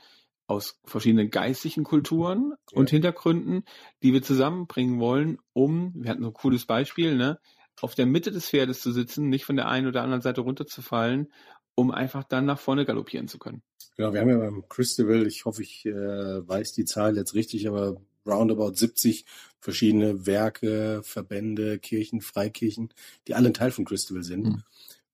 aus 0.47 0.81
verschiedenen 0.85 1.31
geistlichen 1.31 1.85
Kulturen 1.85 2.53
ja. 2.73 2.79
und 2.79 2.91
Hintergründen, 2.91 3.65
die 4.03 4.13
wir 4.13 4.23
zusammenbringen 4.23 4.99
wollen, 4.99 5.39
um, 5.53 5.93
wir 5.95 6.11
hatten 6.11 6.23
so 6.23 6.31
ein 6.31 6.35
cooles 6.35 6.67
Beispiel, 6.67 7.17
ne, 7.17 7.39
auf 7.81 7.95
der 7.95 8.07
Mitte 8.07 8.31
des 8.31 8.51
Pferdes 8.51 8.81
zu 8.81 8.93
sitzen, 8.93 9.29
nicht 9.29 9.45
von 9.45 9.57
der 9.57 9.69
einen 9.69 9.87
oder 9.87 10.03
anderen 10.03 10.23
Seite 10.23 10.41
runterzufallen, 10.43 11.33
um 11.75 11.91
einfach 11.91 12.25
dann 12.25 12.47
nach 12.47 12.59
vorne 12.59 12.85
galoppieren 12.85 13.29
zu 13.29 13.39
können. 13.39 13.62
Genau, 13.97 14.12
wir 14.12 14.21
haben 14.21 14.31
ja 14.31 14.39
beim 14.39 14.69
Christabel, 14.69 15.27
ich 15.27 15.45
hoffe, 15.45 15.62
ich 15.62 15.85
äh, 15.87 15.93
weiß 15.93 16.73
die 16.73 16.85
Zahl 16.85 17.17
jetzt 17.17 17.35
richtig, 17.35 17.69
aber 17.69 18.00
roundabout 18.27 18.75
70 18.75 19.25
verschiedene 19.61 20.27
Werke, 20.27 21.03
Verbände, 21.03 21.79
Kirchen, 21.79 22.21
Freikirchen, 22.21 22.93
die 23.27 23.35
alle 23.35 23.49
ein 23.49 23.55
Teil 23.55 23.71
von 23.71 23.85
Christabel 23.85 24.23
sind. 24.23 24.47
Mhm. 24.47 24.62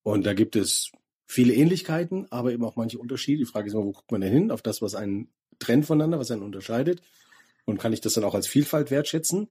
Und 0.03 0.25
da 0.25 0.33
gibt 0.33 0.55
es 0.55 0.91
viele 1.25 1.53
Ähnlichkeiten, 1.53 2.27
aber 2.31 2.53
eben 2.53 2.63
auch 2.63 2.75
manche 2.75 2.97
Unterschiede. 2.97 3.39
Die 3.39 3.45
Frage 3.45 3.67
ist 3.67 3.73
immer, 3.73 3.83
wo 3.83 3.91
guckt 3.91 4.11
man 4.11 4.21
denn 4.21 4.31
hin? 4.31 4.51
Auf 4.51 4.61
das, 4.61 4.81
was 4.81 4.95
einen 4.95 5.29
trennt 5.59 5.85
voneinander, 5.85 6.19
was 6.19 6.31
einen 6.31 6.43
unterscheidet. 6.43 7.01
Und 7.65 7.79
kann 7.79 7.91
ich 7.91 8.01
das 8.01 8.13
dann 8.13 8.23
auch 8.23 8.35
als 8.35 8.47
Vielfalt 8.47 8.91
wertschätzen? 8.91 9.49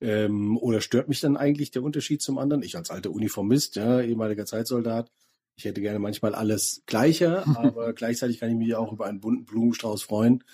Ähm, 0.00 0.56
oder 0.58 0.80
stört 0.80 1.08
mich 1.08 1.20
dann 1.20 1.36
eigentlich 1.36 1.72
der 1.72 1.82
Unterschied 1.82 2.22
zum 2.22 2.38
anderen? 2.38 2.62
Ich 2.62 2.76
als 2.76 2.90
alter 2.90 3.10
Uniformist, 3.10 3.76
ja, 3.76 4.00
ehemaliger 4.00 4.46
Zeitsoldat, 4.46 5.10
ich 5.56 5.64
hätte 5.64 5.80
gerne 5.80 5.98
manchmal 5.98 6.34
alles 6.34 6.82
gleicher, 6.86 7.46
aber 7.56 7.92
gleichzeitig 7.92 8.38
kann 8.38 8.50
ich 8.50 8.56
mich 8.56 8.74
auch 8.74 8.92
über 8.92 9.06
einen 9.06 9.20
bunten 9.20 9.44
Blumenstrauß 9.44 10.02
freuen 10.02 10.44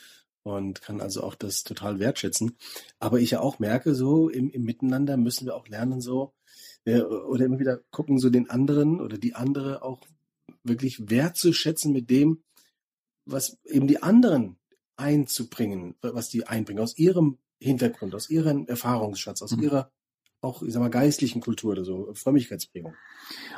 und 0.45 0.83
kann 0.83 1.01
also 1.01 1.23
auch 1.23 1.35
das 1.35 1.65
total 1.65 1.99
wertschätzen. 1.99 2.57
Aber 2.99 3.21
ich 3.21 3.33
ja 3.33 3.41
auch 3.41 3.59
merke, 3.59 3.95
so 3.95 4.29
im, 4.29 4.51
im 4.51 4.63
Miteinander 4.65 5.17
müssen 5.17 5.47
wir 5.47 5.55
auch 5.55 5.69
lernen, 5.69 6.01
so 6.01 6.33
äh, 6.85 7.01
oder 7.01 7.45
immer 7.45 7.59
wieder 7.59 7.81
gucken, 7.91 8.19
so 8.19 8.31
den 8.31 8.51
anderen 8.51 9.01
oder 9.01 9.19
die 9.19 9.35
andere 9.35 9.83
auch 9.83 10.01
wirklich 10.65 11.11
wertzuschätzen 11.11 11.93
mit 11.93 12.11
dem, 12.11 12.43
was 13.25 13.59
eben 13.65 13.87
die 13.87 14.03
anderen 14.03 14.57
einzubringen, 14.97 15.95
was 16.01 16.29
die 16.29 16.47
einbringen, 16.47 16.83
aus 16.83 16.97
ihrem 16.99 17.39
Hintergrund, 17.61 18.15
aus 18.15 18.31
ihrem 18.31 18.67
Erfahrungsschatz, 18.67 19.43
aus 19.43 19.57
mhm. 19.57 19.63
ihrer 19.63 19.91
auch, 20.43 20.63
ich 20.63 20.73
sag 20.73 20.81
mal, 20.81 20.91
geistlichen 20.91 21.41
Kultur 21.41 21.73
oder 21.73 21.85
so, 21.85 22.13
Frömmigkeitsprägung. 22.15 22.95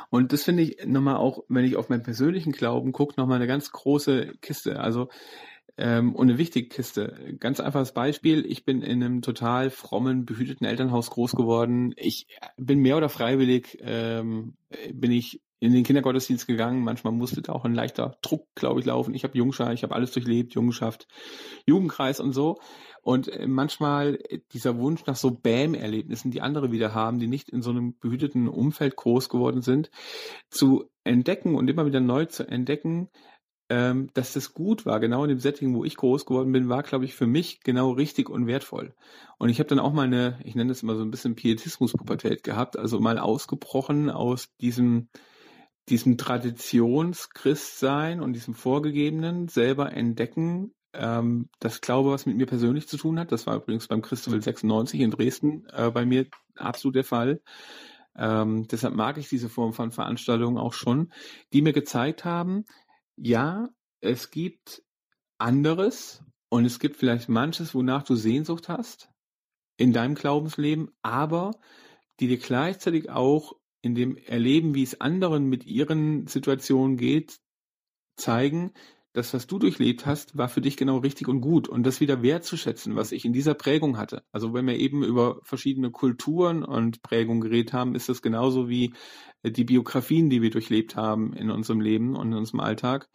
Und 0.09 0.31
das 0.31 0.43
finde 0.43 0.63
ich 0.63 0.85
nochmal 0.85 1.17
auch, 1.17 1.43
wenn 1.49 1.65
ich 1.65 1.75
auf 1.75 1.89
meinen 1.89 2.03
persönlichen 2.03 2.51
Glauben 2.51 2.91
gucke, 2.91 3.15
nochmal 3.17 3.37
eine 3.37 3.47
ganz 3.47 3.71
große 3.71 4.33
Kiste. 4.41 4.79
Also 4.79 5.09
ähm, 5.77 6.15
und 6.15 6.29
eine 6.29 6.37
wichtige 6.37 6.69
Kiste. 6.69 7.35
Ganz 7.39 7.59
einfaches 7.59 7.93
Beispiel. 7.93 8.45
Ich 8.45 8.63
bin 8.63 8.81
in 8.81 9.03
einem 9.03 9.21
total 9.21 9.69
frommen, 9.69 10.25
behüteten 10.25 10.65
Elternhaus 10.65 11.09
groß 11.09 11.33
geworden. 11.33 11.93
Ich 11.97 12.27
bin 12.57 12.79
mehr 12.79 12.97
oder 12.97 13.09
freiwillig, 13.09 13.77
ähm, 13.81 14.55
bin 14.93 15.11
ich 15.11 15.41
in 15.59 15.73
den 15.73 15.83
Kindergottesdienst 15.83 16.47
gegangen. 16.47 16.83
Manchmal 16.83 17.13
musste 17.13 17.41
da 17.41 17.53
auch 17.53 17.65
ein 17.65 17.73
leichter 17.73 18.17
Druck, 18.21 18.47
glaube 18.55 18.79
ich, 18.79 18.85
laufen. 18.85 19.13
Ich 19.13 19.23
habe 19.23 19.37
Jungschar, 19.37 19.73
ich 19.73 19.83
habe 19.83 19.95
alles 19.95 20.11
durchlebt, 20.11 20.53
Jungenschaft, 20.53 21.07
Jugendkreis 21.65 22.19
und 22.19 22.33
so. 22.33 22.59
Und 23.01 23.27
äh, 23.27 23.45
manchmal 23.45 24.19
dieser 24.51 24.77
Wunsch 24.77 25.05
nach 25.05 25.15
so 25.15 25.31
Bäm-Erlebnissen, 25.31 26.31
die 26.31 26.41
andere 26.41 26.71
wieder 26.71 26.93
haben, 26.93 27.19
die 27.19 27.27
nicht 27.27 27.49
in 27.49 27.61
so 27.61 27.69
einem 27.69 27.97
behüteten 27.99 28.47
Umfeld 28.47 28.95
groß 28.95 29.29
geworden 29.29 29.61
sind, 29.61 29.91
zu 30.49 30.89
entdecken 31.03 31.55
und 31.55 31.69
immer 31.69 31.85
wieder 31.85 31.99
neu 31.99 32.25
zu 32.25 32.47
entdecken, 32.47 33.09
ähm, 33.69 34.09
dass 34.13 34.33
das 34.33 34.53
gut 34.53 34.85
war, 34.85 34.99
genau 34.99 35.23
in 35.23 35.29
dem 35.29 35.39
Setting, 35.39 35.75
wo 35.75 35.83
ich 35.83 35.95
groß 35.95 36.25
geworden 36.25 36.51
bin, 36.51 36.69
war, 36.69 36.83
glaube 36.83 37.05
ich, 37.05 37.15
für 37.15 37.27
mich 37.27 37.61
genau 37.61 37.91
richtig 37.91 38.29
und 38.29 38.47
wertvoll. 38.47 38.93
Und 39.37 39.49
ich 39.49 39.59
habe 39.59 39.69
dann 39.69 39.79
auch 39.79 39.93
mal 39.93 40.05
eine, 40.05 40.39
ich 40.43 40.55
nenne 40.55 40.69
das 40.69 40.83
immer 40.83 40.95
so 40.95 41.03
ein 41.03 41.11
bisschen 41.11 41.35
Pietismus-Pubertät 41.35 42.43
gehabt, 42.43 42.77
also 42.77 42.99
mal 42.99 43.17
ausgebrochen 43.17 44.09
aus 44.09 44.49
diesem 44.61 45.09
diesem 45.89 46.17
Traditionschristsein 46.17 48.19
und 48.19 48.33
diesem 48.33 48.55
Vorgegebenen 48.55 49.47
selber 49.47 49.93
entdecken, 49.93 50.73
ähm, 50.93 51.49
das 51.59 51.81
Glaube, 51.81 52.09
was 52.11 52.25
mit 52.25 52.37
mir 52.37 52.47
persönlich 52.47 52.87
zu 52.87 52.97
tun 52.97 53.19
hat. 53.19 53.31
Das 53.31 53.45
war 53.45 53.57
übrigens 53.57 53.87
beim 53.87 54.01
Christophel 54.01 54.41
96 54.41 55.01
in 55.01 55.11
Dresden 55.11 55.67
äh, 55.71 55.91
bei 55.91 56.03
mir 56.05 56.25
absolut 56.55 56.95
der 56.95 57.03
Fall. 57.03 57.41
Ähm, 58.17 58.65
deshalb 58.67 58.95
mag 58.95 59.17
ich 59.17 59.27
diese 59.27 59.49
Form 59.49 59.73
von 59.73 59.91
Veranstaltungen 59.91 60.57
auch 60.57 60.71
schon, 60.73 61.11
die 61.51 61.61
mir 61.61 61.73
gezeigt 61.73 62.23
haben, 62.23 62.63
ja, 63.17 63.69
es 64.01 64.31
gibt 64.31 64.83
anderes 65.37 66.23
und 66.49 66.65
es 66.65 66.79
gibt 66.79 66.97
vielleicht 66.97 67.29
manches, 67.29 67.73
wonach 67.73 68.03
du 68.03 68.15
Sehnsucht 68.15 68.69
hast 68.69 69.09
in 69.77 69.93
deinem 69.93 70.15
Glaubensleben, 70.15 70.91
aber 71.01 71.51
die 72.19 72.27
dir 72.27 72.37
gleichzeitig 72.37 73.09
auch 73.09 73.55
in 73.81 73.95
dem 73.95 74.17
Erleben, 74.17 74.73
wie 74.73 74.83
es 74.83 75.01
anderen 75.01 75.47
mit 75.47 75.65
ihren 75.65 76.27
Situationen 76.27 76.97
geht, 76.97 77.39
zeigen, 78.15 78.73
das, 79.15 79.33
was 79.33 79.47
du 79.47 79.59
durchlebt 79.59 80.05
hast, 80.05 80.37
war 80.37 80.49
für 80.49 80.61
dich 80.61 80.77
genau 80.77 80.97
richtig 80.97 81.27
und 81.27 81.41
gut. 81.41 81.67
Und 81.67 81.83
das 81.83 82.01
wieder 82.01 82.21
wertzuschätzen, 82.21 82.95
was 82.95 83.11
ich 83.11 83.25
in 83.25 83.33
dieser 83.33 83.53
Prägung 83.53 83.97
hatte. 83.97 84.23
Also 84.31 84.53
wenn 84.53 84.67
wir 84.67 84.77
eben 84.77 85.03
über 85.03 85.39
verschiedene 85.43 85.91
Kulturen 85.91 86.63
und 86.63 87.01
Prägungen 87.01 87.41
geredet 87.41 87.73
haben, 87.73 87.95
ist 87.95 88.09
das 88.09 88.21
genauso 88.21 88.69
wie 88.69 88.93
die 89.43 89.63
Biografien, 89.63 90.29
die 90.29 90.41
wir 90.41 90.49
durchlebt 90.49 90.95
haben 90.95 91.33
in 91.33 91.49
unserem 91.49 91.81
Leben 91.81 92.15
und 92.15 92.33
in 92.33 92.37
unserem 92.37 92.59
Alltag. 92.59 93.09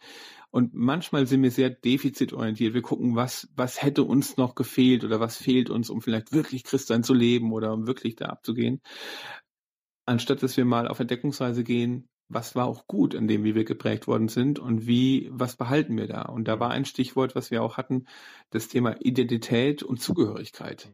Und 0.49 0.73
manchmal 0.73 1.27
sind 1.27 1.43
wir 1.43 1.51
sehr 1.51 1.69
defizitorientiert. 1.69 2.73
Wir 2.73 2.81
gucken, 2.81 3.15
was, 3.15 3.47
was 3.55 3.81
hätte 3.81 4.03
uns 4.03 4.37
noch 4.37 4.55
gefehlt 4.55 5.03
oder 5.03 5.19
was 5.19 5.37
fehlt 5.37 5.69
uns, 5.69 5.89
um 5.89 6.01
vielleicht 6.01 6.33
wirklich 6.33 6.63
Christsein 6.63 7.03
zu 7.03 7.13
leben 7.13 7.53
oder 7.53 7.73
um 7.73 7.87
wirklich 7.87 8.15
da 8.15 8.25
abzugehen 8.25 8.81
anstatt 10.05 10.43
dass 10.43 10.57
wir 10.57 10.65
mal 10.65 10.87
auf 10.87 10.99
Entdeckungsreise 10.99 11.63
gehen, 11.63 12.09
was 12.33 12.55
war 12.55 12.65
auch 12.65 12.87
gut 12.87 13.13
in 13.13 13.27
dem, 13.27 13.43
wie 13.43 13.55
wir 13.55 13.65
geprägt 13.65 14.07
worden 14.07 14.27
sind 14.27 14.59
und 14.59 14.87
wie, 14.87 15.29
was 15.31 15.55
behalten 15.55 15.97
wir 15.97 16.07
da? 16.07 16.23
Und 16.23 16.47
da 16.47 16.59
war 16.59 16.71
ein 16.71 16.85
Stichwort, 16.85 17.35
was 17.35 17.51
wir 17.51 17.63
auch 17.63 17.77
hatten, 17.77 18.05
das 18.49 18.67
Thema 18.67 18.95
Identität 19.01 19.83
und 19.83 20.01
Zugehörigkeit. 20.01 20.93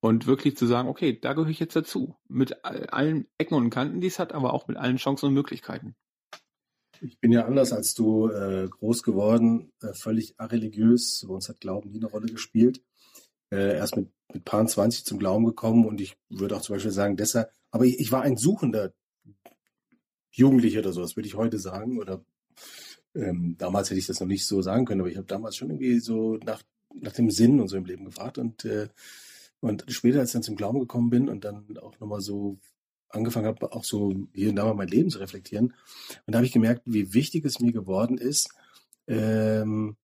Und 0.00 0.26
wirklich 0.26 0.56
zu 0.56 0.66
sagen, 0.66 0.88
okay, 0.88 1.18
da 1.18 1.34
gehöre 1.34 1.50
ich 1.50 1.60
jetzt 1.60 1.76
dazu. 1.76 2.16
Mit 2.28 2.64
allen 2.64 3.26
Ecken 3.36 3.54
und 3.54 3.70
Kanten, 3.70 4.00
die 4.00 4.06
es 4.06 4.18
hat, 4.18 4.32
aber 4.32 4.54
auch 4.54 4.66
mit 4.66 4.76
allen 4.76 4.96
Chancen 4.96 5.26
und 5.26 5.34
Möglichkeiten. 5.34 5.94
Ich 7.02 7.18
bin 7.18 7.32
ja 7.32 7.46
anders 7.46 7.72
als 7.72 7.94
du 7.94 8.28
äh, 8.28 8.68
groß 8.68 9.02
geworden, 9.02 9.72
äh, 9.82 9.92
völlig 9.92 10.34
areligiös. 10.38 11.24
Bei 11.26 11.34
uns 11.34 11.48
hat 11.48 11.60
Glauben 11.60 11.90
nie 11.90 11.98
eine 11.98 12.06
Rolle 12.06 12.26
gespielt. 12.26 12.82
Äh, 13.50 13.76
erst 13.76 13.96
mit, 13.96 14.10
mit 14.32 14.44
paar 14.44 14.66
20 14.66 15.04
zum 15.04 15.18
Glauben 15.18 15.44
gekommen 15.44 15.86
und 15.86 16.00
ich 16.00 16.16
würde 16.28 16.56
auch 16.56 16.62
zum 16.62 16.76
Beispiel 16.76 16.92
sagen, 16.92 17.16
deshalb 17.16 17.50
aber 17.70 17.84
ich, 17.84 18.00
ich 18.00 18.12
war 18.12 18.22
ein 18.22 18.36
suchender 18.36 18.92
Jugendlicher 20.30 20.80
oder 20.80 20.92
so, 20.92 21.00
das 21.00 21.16
würde 21.16 21.26
ich 21.26 21.34
heute 21.34 21.58
sagen. 21.58 21.98
Oder 21.98 22.24
ähm, 23.14 23.56
damals 23.58 23.90
hätte 23.90 24.00
ich 24.00 24.06
das 24.06 24.20
noch 24.20 24.26
nicht 24.26 24.46
so 24.46 24.62
sagen 24.62 24.84
können, 24.84 25.00
aber 25.00 25.10
ich 25.10 25.16
habe 25.16 25.26
damals 25.26 25.56
schon 25.56 25.70
irgendwie 25.70 25.98
so 26.00 26.36
nach, 26.44 26.62
nach 26.94 27.12
dem 27.12 27.30
Sinn 27.30 27.60
und 27.60 27.68
so 27.68 27.76
im 27.76 27.84
Leben 27.84 28.04
gefragt. 28.04 28.38
Und, 28.38 28.64
äh, 28.64 28.88
und 29.60 29.84
später, 29.88 30.20
als 30.20 30.30
ich 30.30 30.34
dann 30.34 30.42
zum 30.42 30.56
Glauben 30.56 30.80
gekommen 30.80 31.10
bin 31.10 31.28
und 31.28 31.44
dann 31.44 31.76
auch 31.78 31.98
nochmal 32.00 32.20
so 32.20 32.58
angefangen 33.08 33.46
habe, 33.46 33.72
auch 33.72 33.84
so 33.84 34.14
hier 34.32 34.50
und 34.50 34.56
da 34.56 34.64
mal 34.64 34.74
mein 34.74 34.88
Leben 34.88 35.10
zu 35.10 35.18
reflektieren. 35.18 35.74
Und 36.26 36.32
da 36.32 36.38
habe 36.38 36.46
ich 36.46 36.52
gemerkt, 36.52 36.82
wie 36.84 37.12
wichtig 37.12 37.44
es 37.44 37.60
mir 37.60 37.72
geworden 37.72 38.18
ist, 38.18 38.50
ähm, 39.08 39.96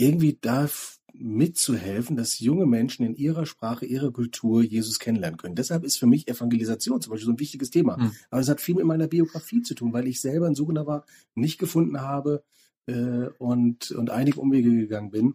irgendwie 0.00 0.38
da 0.40 0.68
mitzuhelfen, 1.12 2.16
dass 2.16 2.38
junge 2.38 2.66
Menschen 2.66 3.04
in 3.04 3.14
ihrer 3.14 3.44
Sprache, 3.44 3.84
ihrer 3.84 4.10
Kultur 4.10 4.62
Jesus 4.62 4.98
kennenlernen 4.98 5.36
können. 5.36 5.54
Deshalb 5.54 5.84
ist 5.84 5.98
für 5.98 6.06
mich 6.06 6.28
Evangelisation 6.28 7.00
zum 7.00 7.10
Beispiel 7.10 7.26
so 7.26 7.32
ein 7.32 7.40
wichtiges 7.40 7.70
Thema. 7.70 7.98
Mhm. 7.98 8.12
Aber 8.30 8.40
es 8.40 8.48
hat 8.48 8.60
viel 8.60 8.76
mit 8.76 8.86
meiner 8.86 9.06
Biografie 9.06 9.62
zu 9.62 9.74
tun, 9.74 9.92
weil 9.92 10.08
ich 10.08 10.20
selber 10.20 10.46
ein 10.46 10.54
Suchender 10.54 10.86
war, 10.86 11.04
nicht 11.34 11.58
gefunden 11.58 12.00
habe 12.00 12.42
äh, 12.86 13.28
und, 13.38 13.90
und 13.90 14.10
einige 14.10 14.40
Umwege 14.40 14.70
gegangen 14.70 15.10
bin. 15.10 15.34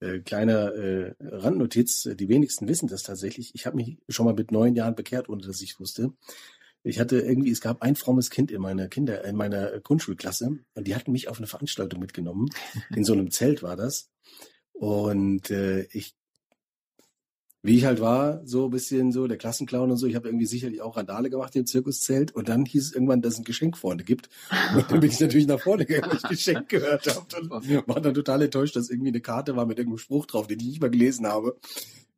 Äh, 0.00 0.20
kleiner 0.20 0.72
äh, 0.74 1.14
Randnotiz, 1.20 2.08
die 2.14 2.28
wenigsten 2.28 2.68
wissen 2.68 2.88
das 2.88 3.02
tatsächlich. 3.02 3.54
Ich 3.54 3.66
habe 3.66 3.76
mich 3.76 3.98
schon 4.08 4.26
mal 4.26 4.34
mit 4.34 4.52
neun 4.52 4.74
Jahren 4.74 4.94
bekehrt, 4.94 5.28
ohne 5.28 5.42
dass 5.42 5.62
ich 5.62 5.80
wusste. 5.80 6.12
Ich 6.86 7.00
hatte 7.00 7.18
irgendwie, 7.18 7.50
es 7.50 7.62
gab 7.62 7.82
ein 7.82 7.96
frommes 7.96 8.28
Kind 8.28 8.50
in 8.50 8.60
meiner 8.60 8.88
Kinder, 8.88 9.24
in 9.24 9.36
meiner 9.36 9.80
Grundschulklasse 9.80 10.58
und 10.74 10.86
die 10.86 10.94
hatten 10.94 11.12
mich 11.12 11.28
auf 11.28 11.38
eine 11.38 11.46
Veranstaltung 11.46 11.98
mitgenommen. 11.98 12.50
In 12.94 13.04
so 13.04 13.14
einem 13.14 13.30
Zelt 13.30 13.62
war 13.62 13.74
das. 13.74 14.10
Und 14.74 15.50
äh, 15.50 15.84
ich, 15.92 16.14
wie 17.62 17.78
ich 17.78 17.86
halt 17.86 18.00
war, 18.00 18.46
so 18.46 18.66
ein 18.66 18.70
bisschen 18.70 19.12
so 19.12 19.26
der 19.26 19.38
Klassenclown 19.38 19.90
und 19.90 19.96
so, 19.96 20.06
ich 20.06 20.14
habe 20.14 20.28
irgendwie 20.28 20.44
sicherlich 20.44 20.82
auch 20.82 20.98
Randale 20.98 21.30
gemacht 21.30 21.56
im 21.56 21.64
Zirkuszelt 21.64 22.32
und 22.32 22.50
dann 22.50 22.66
hieß 22.66 22.88
es 22.88 22.92
irgendwann, 22.92 23.22
dass 23.22 23.34
es 23.34 23.38
ein 23.38 23.44
Geschenk 23.44 23.78
vorne 23.78 24.04
gibt. 24.04 24.28
Und 24.76 24.90
dann 24.90 25.00
bin 25.00 25.10
ich 25.10 25.18
natürlich 25.18 25.46
nach 25.46 25.60
vorne 25.60 25.86
gegangen, 25.86 26.12
weil 26.12 26.18
ich 26.18 26.28
Geschenk 26.28 26.68
gehört 26.68 27.06
habe. 27.06 27.24
Und 27.50 27.88
war 27.88 28.00
dann 28.02 28.12
total 28.12 28.42
enttäuscht, 28.42 28.76
dass 28.76 28.90
irgendwie 28.90 29.08
eine 29.08 29.22
Karte 29.22 29.56
war 29.56 29.64
mit 29.64 29.78
irgendeinem 29.78 30.00
Spruch 30.00 30.26
drauf, 30.26 30.48
den 30.48 30.60
ich 30.60 30.66
nicht 30.66 30.82
mal 30.82 30.90
gelesen 30.90 31.26
habe. 31.26 31.56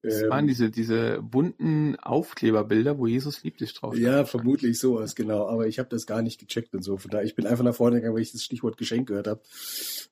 Das 0.02 0.22
ähm, 0.22 0.30
waren 0.30 0.46
diese, 0.46 0.70
diese 0.70 1.20
bunten 1.22 1.96
Aufkleberbilder, 1.96 2.98
wo 2.98 3.06
Jesus 3.06 3.42
liebt 3.42 3.60
dich 3.60 3.74
drauf. 3.74 3.96
Ja, 3.96 4.24
vermutlich 4.24 4.78
sowas, 4.78 5.14
genau. 5.14 5.48
Aber 5.48 5.66
ich 5.66 5.78
habe 5.78 5.88
das 5.88 6.06
gar 6.06 6.22
nicht 6.22 6.38
gecheckt 6.38 6.74
und 6.74 6.82
so. 6.82 6.96
Von 6.96 7.10
daher, 7.10 7.24
ich 7.24 7.34
bin 7.34 7.46
einfach 7.46 7.64
nach 7.64 7.74
vorne 7.74 7.96
gegangen, 7.96 8.14
weil 8.14 8.22
ich 8.22 8.32
das 8.32 8.42
Stichwort 8.42 8.76
Geschenk 8.76 9.08
gehört 9.08 9.26
habe. 9.26 9.42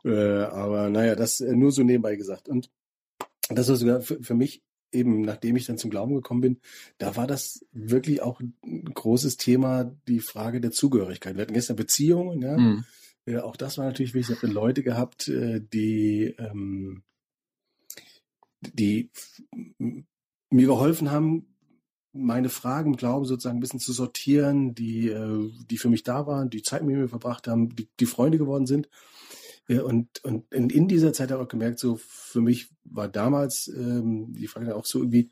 Äh, 0.04 0.44
aber 0.44 0.90
naja, 0.90 1.14
das 1.14 1.40
äh, 1.40 1.54
nur 1.54 1.72
so 1.72 1.82
nebenbei 1.82 2.16
gesagt. 2.16 2.48
Und 2.48 2.70
das 3.48 3.68
ist 3.68 3.80
sogar 3.80 4.00
für, 4.00 4.22
für 4.22 4.34
mich 4.34 4.62
eben 4.94 5.22
nachdem 5.22 5.56
ich 5.56 5.66
dann 5.66 5.78
zum 5.78 5.90
Glauben 5.90 6.14
gekommen 6.14 6.40
bin, 6.40 6.60
da 6.98 7.16
war 7.16 7.26
das 7.26 7.66
wirklich 7.72 8.22
auch 8.22 8.40
ein 8.40 8.84
großes 8.94 9.36
Thema, 9.36 9.92
die 10.08 10.20
Frage 10.20 10.60
der 10.60 10.70
Zugehörigkeit. 10.70 11.34
Wir 11.34 11.42
hatten 11.42 11.54
gestern 11.54 11.76
Beziehungen, 11.76 12.40
ja. 12.40 12.56
Mhm. 12.56 12.84
ja 13.26 13.44
auch 13.44 13.56
das 13.56 13.76
war 13.76 13.84
natürlich 13.84 14.14
wichtig. 14.14 14.36
Ich 14.36 14.42
habe 14.42 14.52
Leute 14.52 14.82
gehabt, 14.82 15.28
äh, 15.28 15.60
die, 15.60 16.34
ähm, 16.38 17.02
die 18.72 19.10
mir 20.50 20.66
geholfen 20.66 21.10
haben, 21.10 21.54
meine 22.12 22.48
Fragen 22.48 22.92
im 22.92 22.96
Glauben 22.96 23.24
sozusagen 23.24 23.58
ein 23.58 23.60
bisschen 23.60 23.80
zu 23.80 23.92
sortieren, 23.92 24.74
die, 24.74 25.08
äh, 25.08 25.50
die 25.68 25.78
für 25.78 25.88
mich 25.88 26.04
da 26.04 26.26
waren, 26.26 26.48
die 26.48 26.62
Zeit 26.62 26.84
mit 26.84 26.96
mir 26.96 27.08
verbracht 27.08 27.48
haben, 27.48 27.74
die, 27.74 27.88
die 27.98 28.06
Freunde 28.06 28.38
geworden 28.38 28.66
sind. 28.66 28.88
Und, 29.68 30.22
und 30.24 30.52
in, 30.52 30.68
in 30.68 30.88
dieser 30.88 31.12
Zeit 31.14 31.30
habe 31.30 31.42
ich 31.42 31.46
auch 31.46 31.50
gemerkt, 31.50 31.78
so 31.78 31.96
für 31.96 32.42
mich 32.42 32.68
war 32.84 33.08
damals 33.08 33.68
ähm, 33.68 34.34
die 34.34 34.46
Frage 34.46 34.76
auch 34.76 34.84
so 34.84 34.98
irgendwie 34.98 35.30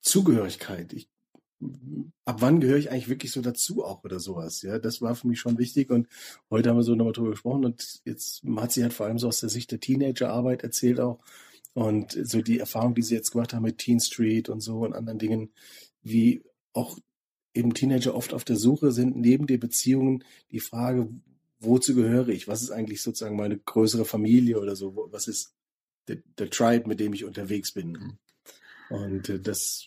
Zugehörigkeit. 0.00 0.92
Ich, 0.92 1.10
ab 2.24 2.36
wann 2.40 2.60
gehöre 2.60 2.78
ich 2.78 2.90
eigentlich 2.90 3.08
wirklich 3.08 3.32
so 3.32 3.42
dazu 3.42 3.84
auch 3.84 4.04
oder 4.04 4.20
sowas? 4.20 4.62
Ja, 4.62 4.78
das 4.78 5.02
war 5.02 5.16
für 5.16 5.26
mich 5.26 5.40
schon 5.40 5.58
wichtig. 5.58 5.90
Und 5.90 6.06
heute 6.50 6.70
haben 6.70 6.76
wir 6.76 6.84
so 6.84 6.94
nochmal 6.94 7.12
drüber 7.12 7.30
gesprochen. 7.30 7.64
Und 7.64 8.00
jetzt 8.04 8.44
hat 8.56 8.70
sie 8.70 8.82
halt 8.82 8.92
vor 8.92 9.06
allem 9.06 9.18
so 9.18 9.26
aus 9.26 9.40
der 9.40 9.48
Sicht 9.48 9.72
der 9.72 9.80
Teenagerarbeit 9.80 10.62
erzählt 10.62 11.00
auch. 11.00 11.18
Und 11.78 12.18
so 12.24 12.42
die 12.42 12.58
Erfahrung, 12.58 12.96
die 12.96 13.02
sie 13.02 13.14
jetzt 13.14 13.30
gemacht 13.30 13.54
haben 13.54 13.62
mit 13.62 13.78
Teen 13.78 14.00
Street 14.00 14.48
und 14.48 14.60
so 14.60 14.80
und 14.80 14.94
anderen 14.94 15.20
Dingen, 15.20 15.52
wie 16.02 16.42
auch 16.72 16.98
eben 17.54 17.72
Teenager 17.72 18.16
oft 18.16 18.34
auf 18.34 18.42
der 18.42 18.56
Suche 18.56 18.90
sind, 18.90 19.16
neben 19.16 19.46
den 19.46 19.60
Beziehungen, 19.60 20.24
die 20.50 20.58
Frage, 20.58 21.08
wozu 21.60 21.94
gehöre 21.94 22.30
ich? 22.30 22.48
Was 22.48 22.62
ist 22.62 22.72
eigentlich 22.72 23.00
sozusagen 23.00 23.36
meine 23.36 23.58
größere 23.58 24.04
Familie 24.04 24.58
oder 24.58 24.74
so? 24.74 25.08
Was 25.12 25.28
ist 25.28 25.54
der, 26.08 26.16
der 26.36 26.50
Tribe, 26.50 26.88
mit 26.88 26.98
dem 26.98 27.12
ich 27.12 27.24
unterwegs 27.24 27.70
bin? 27.70 27.92
Mhm. 27.92 28.18
Und 28.90 29.28
äh, 29.28 29.38
das, 29.38 29.86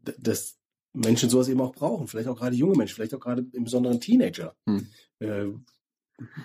das 0.00 0.56
Menschen 0.94 1.28
sowas 1.28 1.48
eben 1.48 1.60
auch 1.60 1.74
brauchen. 1.74 2.08
Vielleicht 2.08 2.28
auch 2.28 2.38
gerade 2.38 2.56
junge 2.56 2.78
Menschen, 2.78 2.94
vielleicht 2.94 3.12
auch 3.12 3.20
gerade 3.20 3.44
im 3.52 3.64
besonderen 3.64 4.00
Teenager. 4.00 4.56
Äh, 5.18 5.48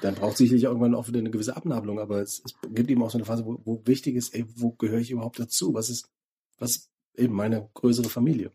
dann 0.01 0.15
braucht 0.15 0.37
sicherlich 0.37 0.63
irgendwann 0.63 0.95
auch 0.95 1.07
wieder 1.07 1.19
eine 1.19 1.31
gewisse 1.31 1.55
Abnabelung, 1.55 1.99
aber 1.99 2.21
es, 2.21 2.41
es 2.43 2.53
gibt 2.73 2.89
eben 2.89 3.03
auch 3.03 3.11
so 3.11 3.17
eine 3.17 3.25
Phase, 3.25 3.45
wo, 3.45 3.61
wo 3.63 3.81
wichtig 3.85 4.15
ist, 4.15 4.33
ey, 4.33 4.45
wo 4.55 4.71
gehöre 4.71 4.99
ich 4.99 5.11
überhaupt 5.11 5.39
dazu? 5.39 5.73
Was 5.73 5.89
ist, 5.89 6.09
was 6.57 6.89
eben 7.19 7.35
meine 7.35 7.69
größere 7.73 8.09
Familie. 8.09 8.51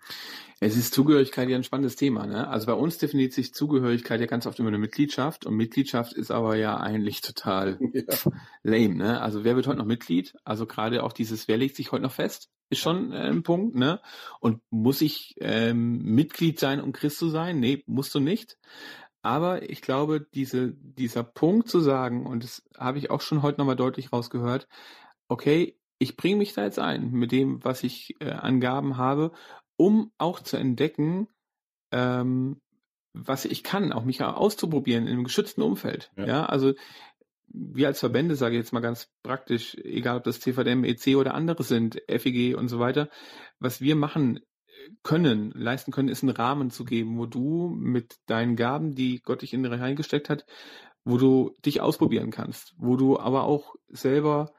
Es 0.61 0.77
ist 0.77 0.95
Zugehörigkeit 0.95 1.49
ja 1.49 1.57
ein 1.57 1.65
spannendes 1.65 1.97
Thema. 1.97 2.27
Ne? 2.27 2.49
Also 2.49 2.67
bei 2.67 2.73
uns 2.73 2.99
definiert 2.99 3.33
sich 3.33 3.53
Zugehörigkeit 3.53 4.21
ja 4.21 4.27
ganz 4.27 4.47
oft 4.47 4.59
immer 4.59 4.69
eine 4.69 4.79
Mitgliedschaft 4.79 5.47
und 5.47 5.57
Mitgliedschaft 5.57 6.15
ist 6.15 6.31
aber 6.31 6.57
ja 6.57 6.79
eigentlich 6.79 7.21
total 7.21 7.79
ja. 7.93 8.03
lame. 8.63 8.95
Ne? 8.95 9.21
Also 9.21 9.45
wer 9.45 9.57
wird 9.57 9.67
heute 9.67 9.79
noch 9.79 9.85
Mitglied? 9.85 10.35
Also 10.45 10.67
gerade 10.67 11.03
auch 11.03 11.13
dieses, 11.13 11.49
wer 11.49 11.59
legt 11.59 11.77
sich 11.77 11.93
heute 11.93 12.03
noch 12.03 12.13
fest? 12.13 12.51
Ist 12.71 12.81
schon 12.81 13.13
äh, 13.13 13.29
ein 13.29 13.43
Punkt. 13.43 13.77
Ne? 13.77 14.01
Und 14.41 14.63
muss 14.71 15.03
ich 15.03 15.35
ähm, 15.39 15.99
Mitglied 15.99 16.59
sein, 16.59 16.81
um 16.81 16.93
Christ 16.93 17.19
zu 17.19 17.29
sein? 17.29 17.61
Nee, 17.61 17.85
musst 17.87 18.15
du 18.15 18.21
nicht. 18.21 18.57
Aber 19.25 19.71
ich 19.71 19.81
glaube, 19.81 20.21
diese, 20.21 20.75
dieser 20.75 21.25
Punkt 21.25 21.71
zu 21.71 21.81
sagen, 21.81 22.27
und 22.27 22.45
das 22.45 22.63
habe 22.77 22.99
ich 22.99 23.11
auch 23.11 23.23
schon 23.23 23.41
heute 23.41 23.59
nochmal 23.59 23.75
deutlich 23.75 24.13
rausgehört, 24.13 24.69
okay, 25.29 25.79
ich 25.99 26.19
bringe 26.19 26.37
mich 26.37 26.53
da 26.53 26.65
jetzt 26.65 26.79
ein 26.79 27.11
mit 27.11 27.33
dem, 27.33 27.65
was 27.65 27.85
ich 27.85 28.17
äh, 28.21 28.31
Angaben 28.31 28.99
habe, 28.99 29.33
um 29.77 30.13
auch 30.19 30.41
zu 30.41 30.59
entdecken, 30.59 31.29
ähm, 31.91 32.61
was 33.15 33.47
ich 33.47 33.65
kann, 33.65 33.95
auch 33.95 34.05
mich 34.05 34.23
auszuprobieren 34.23 35.07
in 35.07 35.15
einem 35.15 35.25
geschützten 35.25 35.63
Umfeld. 35.63 36.13
Ja, 36.17 36.27
ja 36.27 36.47
also 36.47 36.75
wir 37.49 37.87
als 37.87 38.01
Verbände, 38.01 38.37
sage 38.37 38.57
ich 38.57 38.61
jetzt 38.61 38.75
mal 38.75 38.81
ganz 38.81 39.09
praktisch, 39.23 39.75
egal 39.77 40.19
ob 40.19 40.25
das 40.25 40.41
CVDM, 40.41 40.85
EC 40.85 41.17
oder 41.17 41.33
andere 41.33 41.63
sind, 41.63 42.03
FEG 42.09 42.59
und 42.59 42.69
so 42.69 42.79
weiter, 42.79 43.09
was 43.59 43.81
wir 43.81 43.97
machen 43.97 44.41
können, 45.03 45.53
leisten 45.53 45.93
können, 45.93 46.09
ist 46.09 46.23
einen 46.23 46.37
Rahmen 46.37 46.71
zu 46.71 46.85
geben, 46.85 47.19
wo 47.19 47.27
du 47.27 47.69
mit 47.69 48.17
deinen 48.27 48.57
Gaben, 48.57 48.95
die 48.95 49.21
Gott 49.23 49.43
dich 49.43 49.53
in 49.53 49.63
dir 49.63 49.71
reingesteckt 49.73 50.29
hat, 50.29 50.47
wo 51.05 51.19
du 51.19 51.57
dich 51.65 51.81
ausprobieren 51.81 52.31
kannst, 52.31 52.75
wo 52.79 52.97
du 52.97 53.19
aber 53.19 53.45
auch 53.45 53.75
selber 53.89 54.53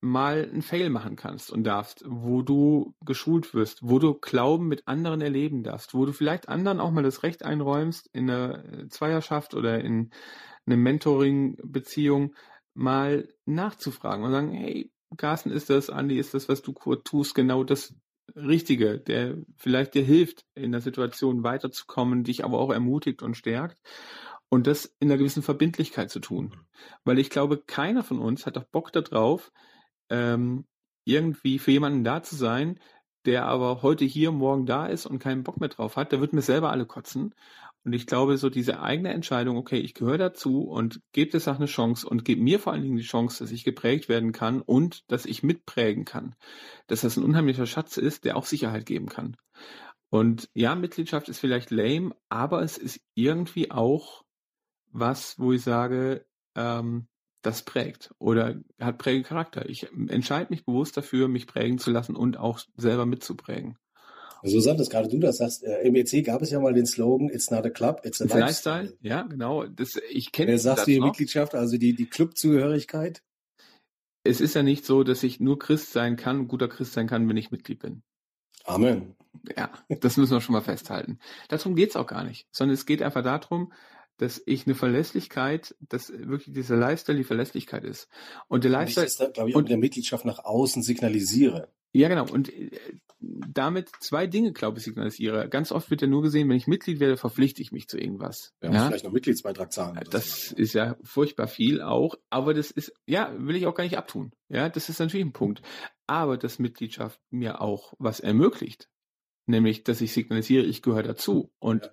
mal 0.00 0.48
einen 0.50 0.62
Fail 0.62 0.90
machen 0.90 1.14
kannst 1.14 1.50
und 1.52 1.62
darfst, 1.62 2.04
wo 2.06 2.42
du 2.42 2.94
geschult 3.04 3.54
wirst, 3.54 3.78
wo 3.82 4.00
du 4.00 4.14
Glauben 4.14 4.66
mit 4.66 4.88
anderen 4.88 5.20
erleben 5.20 5.62
darfst, 5.62 5.94
wo 5.94 6.04
du 6.04 6.12
vielleicht 6.12 6.48
anderen 6.48 6.80
auch 6.80 6.90
mal 6.90 7.04
das 7.04 7.22
Recht 7.22 7.44
einräumst, 7.44 8.10
in 8.12 8.28
einer 8.28 8.88
Zweierschaft 8.88 9.54
oder 9.54 9.80
in 9.80 10.10
einer 10.66 10.76
Mentoring-Beziehung 10.76 12.34
mal 12.74 13.28
nachzufragen 13.44 14.24
und 14.24 14.32
sagen, 14.32 14.50
hey, 14.50 14.90
Carsten, 15.16 15.50
ist 15.50 15.70
das, 15.70 15.88
Andi, 15.88 16.18
ist 16.18 16.34
das, 16.34 16.48
was 16.48 16.62
du 16.62 16.72
tust, 16.72 17.34
genau 17.34 17.62
das 17.62 17.94
Richtige, 18.34 18.98
der 18.98 19.36
vielleicht 19.56 19.94
dir 19.94 20.04
hilft, 20.04 20.44
in 20.54 20.72
der 20.72 20.80
Situation 20.80 21.42
weiterzukommen, 21.42 22.24
dich 22.24 22.44
aber 22.44 22.58
auch 22.58 22.70
ermutigt 22.70 23.22
und 23.22 23.36
stärkt 23.36 23.78
und 24.48 24.66
das 24.66 24.84
in 25.00 25.10
einer 25.10 25.18
gewissen 25.18 25.42
Verbindlichkeit 25.42 26.10
zu 26.10 26.20
tun. 26.20 26.54
Weil 27.04 27.18
ich 27.18 27.30
glaube, 27.30 27.58
keiner 27.58 28.04
von 28.04 28.18
uns 28.18 28.46
hat 28.46 28.56
doch 28.56 28.64
Bock 28.64 28.92
darauf, 28.92 29.52
ähm, 30.10 30.66
irgendwie 31.04 31.58
für 31.58 31.70
jemanden 31.70 32.04
da 32.04 32.22
zu 32.22 32.36
sein, 32.36 32.78
der 33.24 33.46
aber 33.46 33.82
heute 33.82 34.04
hier, 34.04 34.32
morgen 34.32 34.66
da 34.66 34.86
ist 34.86 35.06
und 35.06 35.18
keinen 35.18 35.44
Bock 35.44 35.60
mehr 35.60 35.68
drauf 35.68 35.96
hat, 35.96 36.12
der 36.12 36.20
wird 36.20 36.32
mir 36.32 36.42
selber 36.42 36.70
alle 36.70 36.86
kotzen. 36.86 37.34
Und 37.84 37.94
ich 37.94 38.06
glaube, 38.06 38.36
so 38.36 38.48
diese 38.48 38.80
eigene 38.80 39.12
Entscheidung, 39.12 39.56
okay, 39.56 39.78
ich 39.78 39.94
gehöre 39.94 40.18
dazu 40.18 40.62
und 40.62 41.00
gebe 41.12 41.32
der 41.32 41.40
Sache 41.40 41.56
eine 41.56 41.66
Chance 41.66 42.08
und 42.08 42.24
gebe 42.24 42.40
mir 42.40 42.60
vor 42.60 42.72
allen 42.72 42.82
Dingen 42.82 42.96
die 42.96 43.02
Chance, 43.02 43.42
dass 43.42 43.50
ich 43.50 43.64
geprägt 43.64 44.08
werden 44.08 44.32
kann 44.32 44.60
und 44.60 45.10
dass 45.10 45.26
ich 45.26 45.42
mitprägen 45.42 46.04
kann. 46.04 46.36
Dass 46.86 47.00
das 47.00 47.16
ein 47.16 47.24
unheimlicher 47.24 47.66
Schatz 47.66 47.96
ist, 47.96 48.24
der 48.24 48.36
auch 48.36 48.46
Sicherheit 48.46 48.86
geben 48.86 49.08
kann. 49.08 49.36
Und 50.10 50.48
ja, 50.54 50.74
Mitgliedschaft 50.74 51.28
ist 51.28 51.38
vielleicht 51.38 51.70
lame, 51.70 52.14
aber 52.28 52.62
es 52.62 52.78
ist 52.78 53.00
irgendwie 53.14 53.70
auch 53.70 54.22
was, 54.92 55.38
wo 55.38 55.52
ich 55.52 55.62
sage, 55.62 56.26
ähm, 56.54 57.08
das 57.40 57.64
prägt 57.64 58.14
oder 58.18 58.60
hat 58.78 58.98
prägenden 58.98 59.28
Charakter. 59.28 59.68
Ich 59.68 59.90
entscheide 60.08 60.50
mich 60.50 60.64
bewusst 60.64 60.96
dafür, 60.96 61.28
mich 61.28 61.46
prägen 61.46 61.78
zu 61.78 61.90
lassen 61.90 62.14
und 62.14 62.36
auch 62.36 62.60
selber 62.76 63.06
mitzuprägen. 63.06 63.76
Also 64.42 64.56
so 64.56 64.60
sagtest 64.60 64.90
gerade 64.90 65.08
du 65.08 65.18
das 65.18 65.36
sagst, 65.36 65.62
äh, 65.62 65.82
im 65.82 65.94
EC 65.94 66.24
gab 66.24 66.42
es 66.42 66.50
ja 66.50 66.58
mal 66.58 66.74
den 66.74 66.86
Slogan, 66.86 67.28
it's 67.28 67.50
not 67.50 67.64
a 67.64 67.70
club, 67.70 68.00
it's 68.04 68.20
a, 68.20 68.24
it's 68.24 68.34
lifestyle. 68.34 68.82
lifestyle. 68.82 68.98
Ja, 69.00 69.22
genau. 69.22 69.66
Das, 69.66 70.00
ich 70.10 70.32
kenne 70.32 70.48
Wer 70.48 70.58
sagt 70.58 70.86
die 70.86 70.98
noch. 70.98 71.06
Mitgliedschaft, 71.06 71.54
also 71.54 71.78
die, 71.78 71.94
die 71.94 72.06
Clubzugehörigkeit? 72.06 73.22
Es 74.24 74.40
ist 74.40 74.54
ja 74.54 74.62
nicht 74.62 74.84
so, 74.84 75.04
dass 75.04 75.22
ich 75.22 75.40
nur 75.40 75.58
Christ 75.58 75.92
sein 75.92 76.16
kann, 76.16 76.48
guter 76.48 76.68
Christ 76.68 76.92
sein 76.92 77.06
kann, 77.06 77.28
wenn 77.28 77.36
ich 77.36 77.50
Mitglied 77.50 77.80
bin. 77.80 78.02
Amen. 78.64 79.14
Ja, 79.56 79.72
das 79.88 80.16
müssen 80.16 80.32
wir 80.32 80.40
schon 80.40 80.52
mal 80.52 80.60
festhalten. 80.60 81.18
Darum 81.48 81.74
geht's 81.74 81.96
auch 81.96 82.06
gar 82.06 82.24
nicht, 82.24 82.46
sondern 82.52 82.74
es 82.74 82.86
geht 82.86 83.02
einfach 83.02 83.22
darum, 83.22 83.72
dass 84.18 84.42
ich 84.46 84.66
eine 84.66 84.74
Verlässlichkeit, 84.74 85.74
dass 85.80 86.12
wirklich 86.12 86.54
dieser 86.54 86.76
Lifestyle 86.76 87.18
die 87.18 87.24
Verlässlichkeit 87.24 87.84
ist. 87.84 88.08
Und 88.48 88.64
der 88.64 88.70
Lifestyle. 88.70 89.06
Und 89.06 89.12
ich 89.12 89.18
das, 89.18 89.32
glaube 89.32 89.50
ich, 89.50 89.56
auch 89.56 89.60
und, 89.60 89.68
der 89.68 89.78
Mitgliedschaft 89.78 90.24
nach 90.24 90.44
außen 90.44 90.82
signalisiere. 90.82 91.68
Ja, 91.92 92.08
genau. 92.08 92.26
Und 92.30 92.52
äh, 92.52 92.70
damit 93.20 93.90
zwei 94.00 94.26
Dinge, 94.26 94.52
glaube 94.52 94.78
ich, 94.78 94.84
signalisiere. 94.84 95.48
Ganz 95.48 95.72
oft 95.72 95.90
wird 95.90 96.02
ja 96.02 96.08
nur 96.08 96.22
gesehen, 96.22 96.48
wenn 96.48 96.56
ich 96.56 96.66
Mitglied 96.66 97.00
werde, 97.00 97.16
verpflichte 97.16 97.62
ich 97.62 97.70
mich 97.70 97.88
zu 97.88 97.98
irgendwas. 97.98 98.54
Ja, 98.62 98.72
ja? 98.72 98.86
vielleicht 98.86 99.04
noch 99.04 99.12
Mitgliedsbeitrag 99.12 99.72
zahlen. 99.72 100.00
Das 100.10 100.48
so. 100.48 100.56
ist 100.56 100.72
ja 100.72 100.96
furchtbar 101.02 101.48
viel 101.48 101.82
auch. 101.82 102.16
Aber 102.30 102.54
das 102.54 102.70
ist, 102.70 102.92
ja, 103.06 103.32
will 103.38 103.56
ich 103.56 103.66
auch 103.66 103.74
gar 103.74 103.84
nicht 103.84 103.98
abtun. 103.98 104.32
Ja, 104.48 104.68
das 104.68 104.88
ist 104.88 104.98
natürlich 104.98 105.26
ein 105.26 105.32
Punkt. 105.32 105.62
Aber 106.06 106.36
dass 106.36 106.58
Mitgliedschaft 106.58 107.20
mir 107.30 107.60
auch 107.60 107.94
was 107.98 108.20
ermöglicht. 108.20 108.88
Nämlich, 109.46 109.84
dass 109.84 110.00
ich 110.00 110.12
signalisiere, 110.12 110.64
ich 110.64 110.82
gehöre 110.82 111.02
dazu. 111.02 111.52
Und 111.58 111.84
ja 111.84 111.92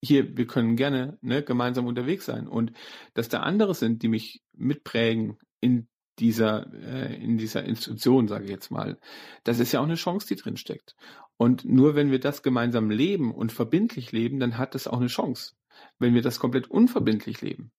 hier, 0.00 0.36
wir 0.36 0.46
können 0.46 0.76
gerne 0.76 1.18
ne, 1.20 1.42
gemeinsam 1.42 1.86
unterwegs 1.86 2.26
sein. 2.26 2.46
Und 2.46 2.72
dass 3.14 3.28
da 3.28 3.40
andere 3.40 3.74
sind, 3.74 4.02
die 4.02 4.08
mich 4.08 4.42
mitprägen 4.52 5.38
in 5.60 5.88
dieser, 6.18 6.72
äh, 6.72 7.14
in 7.16 7.38
dieser 7.38 7.64
Institution, 7.64 8.28
sage 8.28 8.44
ich 8.44 8.50
jetzt 8.50 8.70
mal, 8.70 8.98
das 9.44 9.58
ist 9.58 9.72
ja 9.72 9.80
auch 9.80 9.84
eine 9.84 9.94
Chance, 9.94 10.26
die 10.28 10.36
drin 10.36 10.56
steckt. 10.56 10.96
Und 11.36 11.64
nur 11.64 11.94
wenn 11.94 12.10
wir 12.10 12.20
das 12.20 12.42
gemeinsam 12.42 12.90
leben 12.90 13.32
und 13.32 13.52
verbindlich 13.52 14.10
leben, 14.12 14.40
dann 14.40 14.58
hat 14.58 14.74
das 14.74 14.88
auch 14.88 14.98
eine 14.98 15.06
Chance. 15.06 15.54
Wenn 15.98 16.14
wir 16.14 16.22
das 16.22 16.40
komplett 16.40 16.68
unverbindlich 16.68 17.40
leben, 17.40 17.70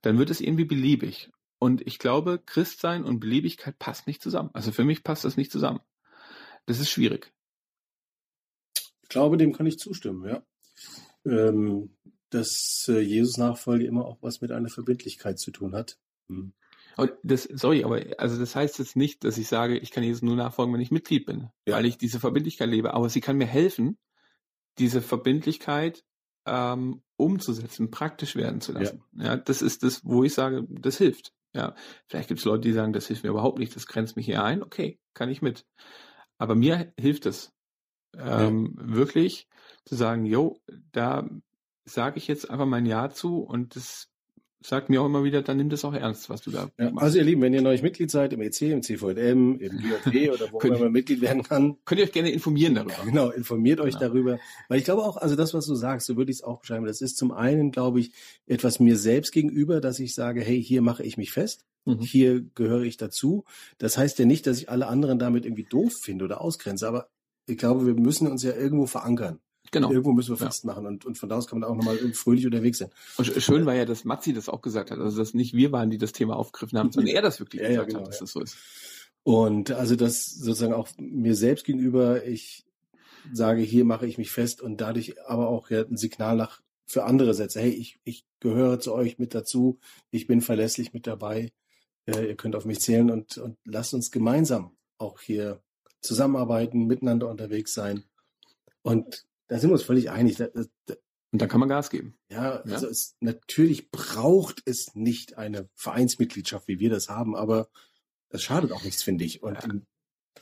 dann 0.00 0.18
wird 0.18 0.30
es 0.30 0.40
irgendwie 0.40 0.64
beliebig. 0.64 1.30
Und 1.58 1.86
ich 1.86 1.98
glaube, 1.98 2.40
Christsein 2.44 3.04
und 3.04 3.20
Beliebigkeit 3.20 3.78
passt 3.78 4.06
nicht 4.06 4.22
zusammen. 4.22 4.50
Also 4.52 4.72
für 4.72 4.84
mich 4.84 5.04
passt 5.04 5.24
das 5.24 5.36
nicht 5.36 5.52
zusammen. 5.52 5.80
Das 6.66 6.80
ist 6.80 6.90
schwierig. 6.90 7.32
Ich 8.74 9.08
glaube, 9.08 9.36
dem 9.36 9.52
kann 9.52 9.66
ich 9.66 9.78
zustimmen, 9.78 10.26
ja 10.26 10.42
ähm, 11.26 11.90
dass 12.30 12.86
äh, 12.88 13.00
Jesus-Nachfolge 13.00 13.84
immer 13.84 14.06
auch 14.06 14.18
was 14.20 14.40
mit 14.40 14.52
einer 14.52 14.68
Verbindlichkeit 14.68 15.38
zu 15.38 15.50
tun 15.50 15.74
hat. 15.74 15.98
Hm. 16.28 16.52
Und 16.96 17.12
das, 17.22 17.44
sorry, 17.44 17.84
aber 17.84 18.02
also 18.18 18.38
das 18.38 18.54
heißt 18.54 18.78
jetzt 18.78 18.96
nicht, 18.96 19.24
dass 19.24 19.38
ich 19.38 19.48
sage, 19.48 19.78
ich 19.78 19.90
kann 19.90 20.04
Jesus 20.04 20.22
nur 20.22 20.36
nachfolgen, 20.36 20.74
wenn 20.74 20.80
ich 20.80 20.90
Mitglied 20.90 21.26
bin, 21.26 21.48
ja. 21.66 21.76
weil 21.76 21.86
ich 21.86 21.96
diese 21.96 22.20
Verbindlichkeit 22.20 22.68
lebe. 22.68 22.92
Aber 22.92 23.08
sie 23.08 23.20
kann 23.20 23.38
mir 23.38 23.46
helfen, 23.46 23.98
diese 24.78 25.00
Verbindlichkeit 25.00 26.04
ähm, 26.46 27.02
umzusetzen, 27.16 27.90
praktisch 27.90 28.36
werden 28.36 28.60
zu 28.60 28.72
lassen. 28.72 29.02
Ja. 29.14 29.24
ja, 29.24 29.36
das 29.36 29.62
ist 29.62 29.82
das, 29.82 30.04
wo 30.04 30.24
ich 30.24 30.34
sage, 30.34 30.66
das 30.68 30.98
hilft. 30.98 31.32
Ja, 31.54 31.74
vielleicht 32.06 32.28
gibt 32.28 32.40
es 32.40 32.46
Leute, 32.46 32.62
die 32.62 32.72
sagen, 32.72 32.92
das 32.92 33.06
hilft 33.06 33.24
mir 33.24 33.30
überhaupt 33.30 33.58
nicht, 33.58 33.76
das 33.76 33.86
grenzt 33.86 34.16
mich 34.16 34.26
hier 34.26 34.42
ein. 34.42 34.62
Okay, 34.62 34.98
kann 35.14 35.28
ich 35.28 35.42
mit. 35.42 35.66
Aber 36.38 36.54
mir 36.54 36.92
hilft 36.98 37.26
es 37.26 37.52
ähm, 38.18 38.76
ja. 38.78 38.96
wirklich 38.96 39.48
zu 39.84 39.94
sagen, 39.94 40.24
jo, 40.24 40.58
da 40.92 41.28
sage 41.84 42.18
ich 42.18 42.28
jetzt 42.28 42.50
einfach 42.50 42.66
mein 42.66 42.86
Ja 42.86 43.10
zu 43.10 43.38
und 43.38 43.76
das 43.76 44.12
sagt 44.66 44.90
mir 44.90 45.02
auch 45.02 45.06
immer 45.06 45.24
wieder, 45.24 45.42
dann 45.42 45.56
nimm 45.56 45.70
das 45.70 45.84
auch 45.84 45.92
ernst, 45.92 46.30
was 46.30 46.42
du 46.42 46.50
da 46.50 46.70
ja, 46.78 46.90
machst. 46.90 47.02
Also 47.02 47.18
ihr 47.18 47.24
Lieben, 47.24 47.42
wenn 47.42 47.54
ihr 47.54 47.62
neues 47.62 47.82
Mitglied 47.82 48.10
seid 48.10 48.32
im 48.32 48.40
EC, 48.40 48.62
im 48.62 48.82
CVM, 48.82 49.58
im 49.58 49.78
GFW 49.78 50.30
oder 50.30 50.52
wo 50.52 50.60
immer 50.60 50.78
man 50.78 50.92
Mitglied 50.92 51.20
werden 51.20 51.42
kann. 51.42 51.76
Könnt 51.84 52.00
ihr 52.00 52.06
euch 52.06 52.12
gerne 52.12 52.30
informieren 52.30 52.74
darüber. 52.74 52.92
Genau, 53.04 53.30
informiert 53.30 53.80
euch 53.80 53.98
genau. 53.98 54.12
darüber. 54.12 54.38
Weil 54.68 54.78
ich 54.78 54.84
glaube 54.84 55.02
auch, 55.02 55.16
also 55.16 55.36
das, 55.36 55.54
was 55.54 55.66
du 55.66 55.74
sagst, 55.74 56.06
so 56.06 56.16
würde 56.16 56.30
ich 56.30 56.38
es 56.38 56.44
auch 56.44 56.60
beschreiben, 56.60 56.86
das 56.86 57.00
ist 57.00 57.16
zum 57.16 57.32
einen, 57.32 57.72
glaube 57.72 58.00
ich, 58.00 58.12
etwas 58.46 58.80
mir 58.80 58.96
selbst 58.96 59.32
gegenüber, 59.32 59.80
dass 59.80 59.98
ich 59.98 60.14
sage, 60.14 60.40
hey, 60.40 60.62
hier 60.62 60.82
mache 60.82 61.02
ich 61.02 61.16
mich 61.16 61.32
fest. 61.32 61.64
Mhm. 61.84 62.00
Hier 62.00 62.42
gehöre 62.54 62.82
ich 62.82 62.96
dazu. 62.96 63.44
Das 63.78 63.98
heißt 63.98 64.18
ja 64.18 64.24
nicht, 64.24 64.46
dass 64.46 64.58
ich 64.58 64.70
alle 64.70 64.86
anderen 64.86 65.18
damit 65.18 65.44
irgendwie 65.44 65.66
doof 65.68 65.94
finde 65.94 66.24
oder 66.24 66.40
ausgrenze, 66.40 66.86
aber 66.86 67.08
ich 67.46 67.58
glaube, 67.58 67.86
wir 67.86 67.94
müssen 67.94 68.28
uns 68.28 68.42
ja 68.42 68.52
irgendwo 68.54 68.86
verankern. 68.86 69.40
Genau. 69.70 69.90
Irgendwo 69.90 70.12
müssen 70.12 70.30
wir 70.30 70.36
festmachen 70.36 70.84
ja. 70.84 70.88
und, 70.90 71.06
und 71.06 71.16
von 71.16 71.28
da 71.28 71.36
aus 71.36 71.46
kann 71.46 71.60
man 71.60 71.70
auch 71.70 71.74
nochmal 71.74 71.96
fröhlich 72.14 72.44
unterwegs 72.44 72.78
sein. 72.78 72.90
Und 73.16 73.26
schön 73.26 73.64
war 73.64 73.74
ja, 73.74 73.84
dass 73.84 74.04
Matzi 74.04 74.32
das 74.32 74.48
auch 74.48 74.60
gesagt 74.60 74.90
hat, 74.90 74.98
also 74.98 75.16
dass 75.18 75.34
nicht 75.34 75.54
wir 75.54 75.72
waren, 75.72 75.88
die 75.88 75.98
das 75.98 76.12
Thema 76.12 76.36
aufgegriffen 76.36 76.78
haben, 76.78 76.92
sondern 76.92 77.08
er 77.14 77.22
das 77.22 77.40
wirklich 77.40 77.62
ja, 77.62 77.68
gesagt 77.68 77.92
ja, 77.92 77.98
genau, 77.98 78.06
hat, 78.06 78.08
dass 78.08 78.18
das 78.18 78.32
so 78.32 78.40
ist. 78.40 78.56
Und 79.22 79.70
also 79.70 79.96
das 79.96 80.26
sozusagen 80.26 80.74
auch 80.74 80.88
mir 80.98 81.34
selbst 81.34 81.64
gegenüber, 81.64 82.26
ich 82.26 82.66
sage, 83.32 83.62
hier 83.62 83.84
mache 83.84 84.06
ich 84.06 84.18
mich 84.18 84.30
fest 84.30 84.60
und 84.60 84.80
dadurch 84.80 85.20
aber 85.26 85.48
auch 85.48 85.70
ja 85.70 85.82
ein 85.82 85.96
Signal 85.96 86.36
nach 86.36 86.60
für 86.86 87.04
andere 87.04 87.32
setze. 87.32 87.60
Hey, 87.60 87.70
ich, 87.70 87.98
ich 88.04 88.26
gehöre 88.40 88.80
zu 88.80 88.92
euch 88.92 89.18
mit 89.18 89.34
dazu, 89.34 89.78
ich 90.10 90.26
bin 90.26 90.40
verlässlich 90.40 90.92
mit 90.92 91.06
dabei, 91.06 91.52
äh, 92.06 92.26
ihr 92.26 92.36
könnt 92.36 92.56
auf 92.56 92.64
mich 92.64 92.80
zählen 92.80 93.10
und, 93.10 93.38
und 93.38 93.56
lasst 93.64 93.94
uns 93.94 94.10
gemeinsam 94.10 94.76
auch 94.98 95.20
hier 95.20 95.62
zusammenarbeiten, 96.02 96.86
miteinander 96.86 97.28
unterwegs 97.28 97.72
sein. 97.74 98.04
Und 98.82 99.24
da 99.48 99.58
sind 99.58 99.70
wir 99.70 99.74
uns 99.74 99.82
völlig 99.82 100.10
einig. 100.10 100.36
Da, 100.36 100.48
da, 100.48 100.94
und 101.32 101.40
dann 101.40 101.48
kann 101.48 101.60
man 101.60 101.68
Gas 101.68 101.88
geben. 101.88 102.18
Ja, 102.30 102.60
also 102.60 102.86
ja? 102.86 102.90
Es, 102.90 103.16
natürlich 103.20 103.90
braucht 103.90 104.62
es 104.66 104.94
nicht 104.94 105.38
eine 105.38 105.68
Vereinsmitgliedschaft, 105.74 106.68
wie 106.68 106.78
wir 106.78 106.90
das 106.90 107.08
haben, 107.08 107.34
aber 107.34 107.68
das 108.28 108.42
schadet 108.42 108.72
auch 108.72 108.84
nichts, 108.84 109.02
finde 109.02 109.24
ich. 109.24 109.42
Und, 109.42 109.54
ja. 109.54 109.70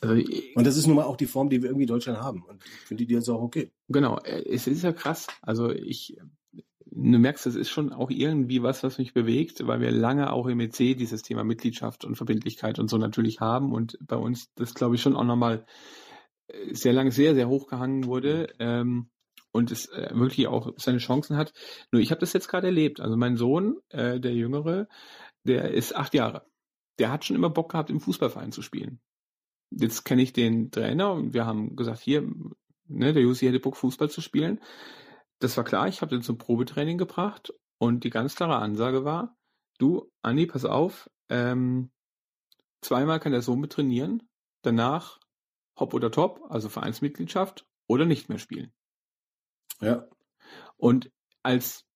also, 0.01 0.14
und 0.55 0.66
das 0.66 0.77
ist 0.77 0.87
nun 0.87 0.96
mal 0.96 1.05
auch 1.05 1.16
die 1.16 1.27
Form, 1.27 1.49
die 1.49 1.62
wir 1.62 1.68
irgendwie 1.68 1.85
in 1.85 1.88
Deutschland 1.88 2.18
haben. 2.18 2.42
Und 2.44 2.64
ich 2.64 2.87
finde 2.87 3.07
die 3.07 3.14
jetzt 3.14 3.29
auch 3.29 3.40
okay. 3.40 3.70
Genau, 3.88 4.18
äh, 4.18 4.42
es 4.49 4.66
ist 4.66 4.83
ja 4.83 4.92
krass. 4.92 5.29
Also 5.42 5.70
ich, 5.70 6.16
du 6.90 7.18
merkst, 7.18 7.46
das 7.46 7.55
ist 7.55 7.70
schon 7.70 7.92
auch 7.92 8.11
irgendwie 8.11 8.62
was, 8.62 8.83
was 8.83 8.98
mich 8.98 9.14
bewegt, 9.14 9.66
weil 9.66 9.81
wir 9.81 9.90
lange 9.90 10.33
auch 10.33 10.46
im 10.46 10.61
EC 10.61 10.96
dieses 10.96 11.22
Thema 11.22 11.44
Mitgliedschaft 11.44 12.05
und 12.05 12.16
Verbindlichkeit 12.16 12.79
und 12.79 12.88
so 12.88 12.98
natürlich 12.98 13.40
haben 13.40 13.72
und 13.72 13.98
bei 14.00 14.16
uns 14.16 14.53
das, 14.55 14.74
glaube 14.74 14.96
ich, 14.96 15.03
schon 15.03 15.16
auch 15.16 15.24
nochmal 15.24 15.64
sehr 16.72 16.92
lange 16.92 17.12
sehr, 17.12 17.35
sehr 17.35 17.48
hoch 17.48 17.66
gehangen 17.66 18.07
wurde 18.07 18.53
ähm, 18.59 19.11
und 19.53 19.70
es 19.70 19.87
äh, 19.87 20.11
wirklich 20.12 20.46
auch 20.46 20.72
seine 20.76 20.98
Chancen 20.98 21.37
hat. 21.37 21.53
Nur 21.92 22.03
ich 22.03 22.11
habe 22.11 22.20
das 22.20 22.33
jetzt 22.33 22.48
gerade 22.48 22.68
erlebt. 22.68 23.00
Also 23.00 23.16
mein 23.16 23.37
Sohn, 23.37 23.79
äh, 23.88 24.20
der 24.20 24.35
Jüngere, 24.35 24.88
der 25.44 25.72
ist 25.72 25.94
acht 25.94 26.14
Jahre. 26.14 26.46
Der 26.98 27.11
hat 27.11 27.24
schon 27.24 27.37
immer 27.37 27.50
Bock 27.50 27.70
gehabt, 27.70 27.90
im 27.90 28.00
Fußballverein 28.00 28.53
zu 28.53 28.62
spielen. 28.62 29.00
Jetzt 29.70 30.05
kenne 30.05 30.22
ich 30.22 30.33
den 30.33 30.70
Trainer 30.70 31.12
und 31.12 31.33
wir 31.35 31.46
haben 31.46 31.76
gesagt, 31.76 32.00
hier, 32.00 32.22
ne, 32.88 33.12
der 33.12 33.22
Jussi 33.22 33.46
hätte 33.46 33.61
Bock, 33.61 33.76
Fußball 33.76 34.11
zu 34.11 34.20
spielen. 34.20 34.61
Das 35.40 35.57
war 35.57 35.64
klar, 35.64 35.88
ich 35.88 36.03
habe 36.03 36.14
den 36.14 36.22
zum 36.22 36.38
Probetraining 36.38 36.98
gebracht 36.98 37.53
und 37.79 38.05
die 38.05 38.11
ganz 38.11 38.37
klare 38.37 38.57
Ansage 38.57 39.05
war, 39.05 39.37
du, 39.79 40.11
Anni, 40.22 40.46
pass 40.46 40.64
auf, 40.64 41.11
ähm, 41.31 41.90
zweimal 42.83 43.20
kann 43.20 43.33
der 43.33 43.42
Sohn 43.42 43.61
mit 43.61 43.72
trainieren, 43.72 44.29
danach 44.62 45.18
Hop 45.79 45.94
oder 45.94 46.11
Top, 46.11 46.42
also 46.50 46.68
Vereinsmitgliedschaft, 46.68 47.66
oder 47.87 48.05
nicht 48.05 48.29
mehr 48.29 48.38
spielen. 48.38 48.72
Ja. 49.81 50.07
Und 50.76 51.11
als 51.42 51.87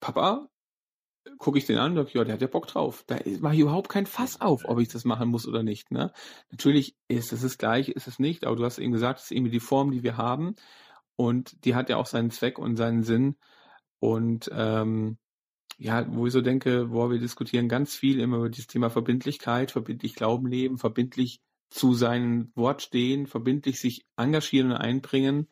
Papa 0.00 0.48
gucke 1.38 1.58
ich 1.58 1.66
den 1.66 1.78
an 1.78 1.92
und 1.92 1.96
sage, 1.96 2.18
ja, 2.18 2.24
der 2.24 2.34
hat 2.34 2.42
ja 2.42 2.46
Bock 2.46 2.66
drauf. 2.66 3.04
Da 3.06 3.18
mache 3.40 3.54
ich 3.54 3.60
überhaupt 3.60 3.88
kein 3.88 4.06
Fass 4.06 4.40
auf, 4.40 4.64
ob 4.66 4.78
ich 4.78 4.88
das 4.88 5.04
machen 5.04 5.28
muss 5.28 5.48
oder 5.48 5.62
nicht. 5.62 5.90
Ne? 5.90 6.12
Natürlich 6.50 6.96
ist 7.08 7.32
es 7.32 7.42
das 7.42 7.58
Gleiche, 7.58 7.92
ist 7.92 8.06
es 8.06 8.18
nicht, 8.18 8.44
aber 8.44 8.56
du 8.56 8.64
hast 8.64 8.78
eben 8.78 8.92
gesagt, 8.92 9.18
es 9.20 9.26
ist 9.26 9.30
irgendwie 9.32 9.50
die 9.50 9.60
Form, 9.60 9.90
die 9.90 10.02
wir 10.02 10.16
haben 10.16 10.54
und 11.16 11.64
die 11.64 11.74
hat 11.74 11.88
ja 11.88 11.96
auch 11.96 12.06
seinen 12.06 12.30
Zweck 12.30 12.58
und 12.58 12.76
seinen 12.76 13.02
Sinn. 13.02 13.36
Und 13.98 14.50
ähm, 14.52 15.18
ja, 15.78 16.06
wo 16.08 16.26
ich 16.26 16.32
so 16.32 16.40
denke, 16.40 16.90
wo 16.90 17.10
wir 17.10 17.18
diskutieren 17.18 17.68
ganz 17.68 17.94
viel 17.94 18.20
immer 18.20 18.38
über 18.38 18.48
dieses 18.48 18.66
Thema 18.66 18.90
Verbindlichkeit, 18.90 19.70
verbindlich 19.70 20.14
Glauben 20.14 20.46
leben, 20.46 20.78
verbindlich 20.78 21.40
zu 21.70 21.94
seinem 21.94 22.52
Wort 22.54 22.82
stehen, 22.82 23.26
verbindlich 23.26 23.80
sich 23.80 24.06
engagieren 24.16 24.70
und 24.70 24.76
einbringen, 24.76 25.48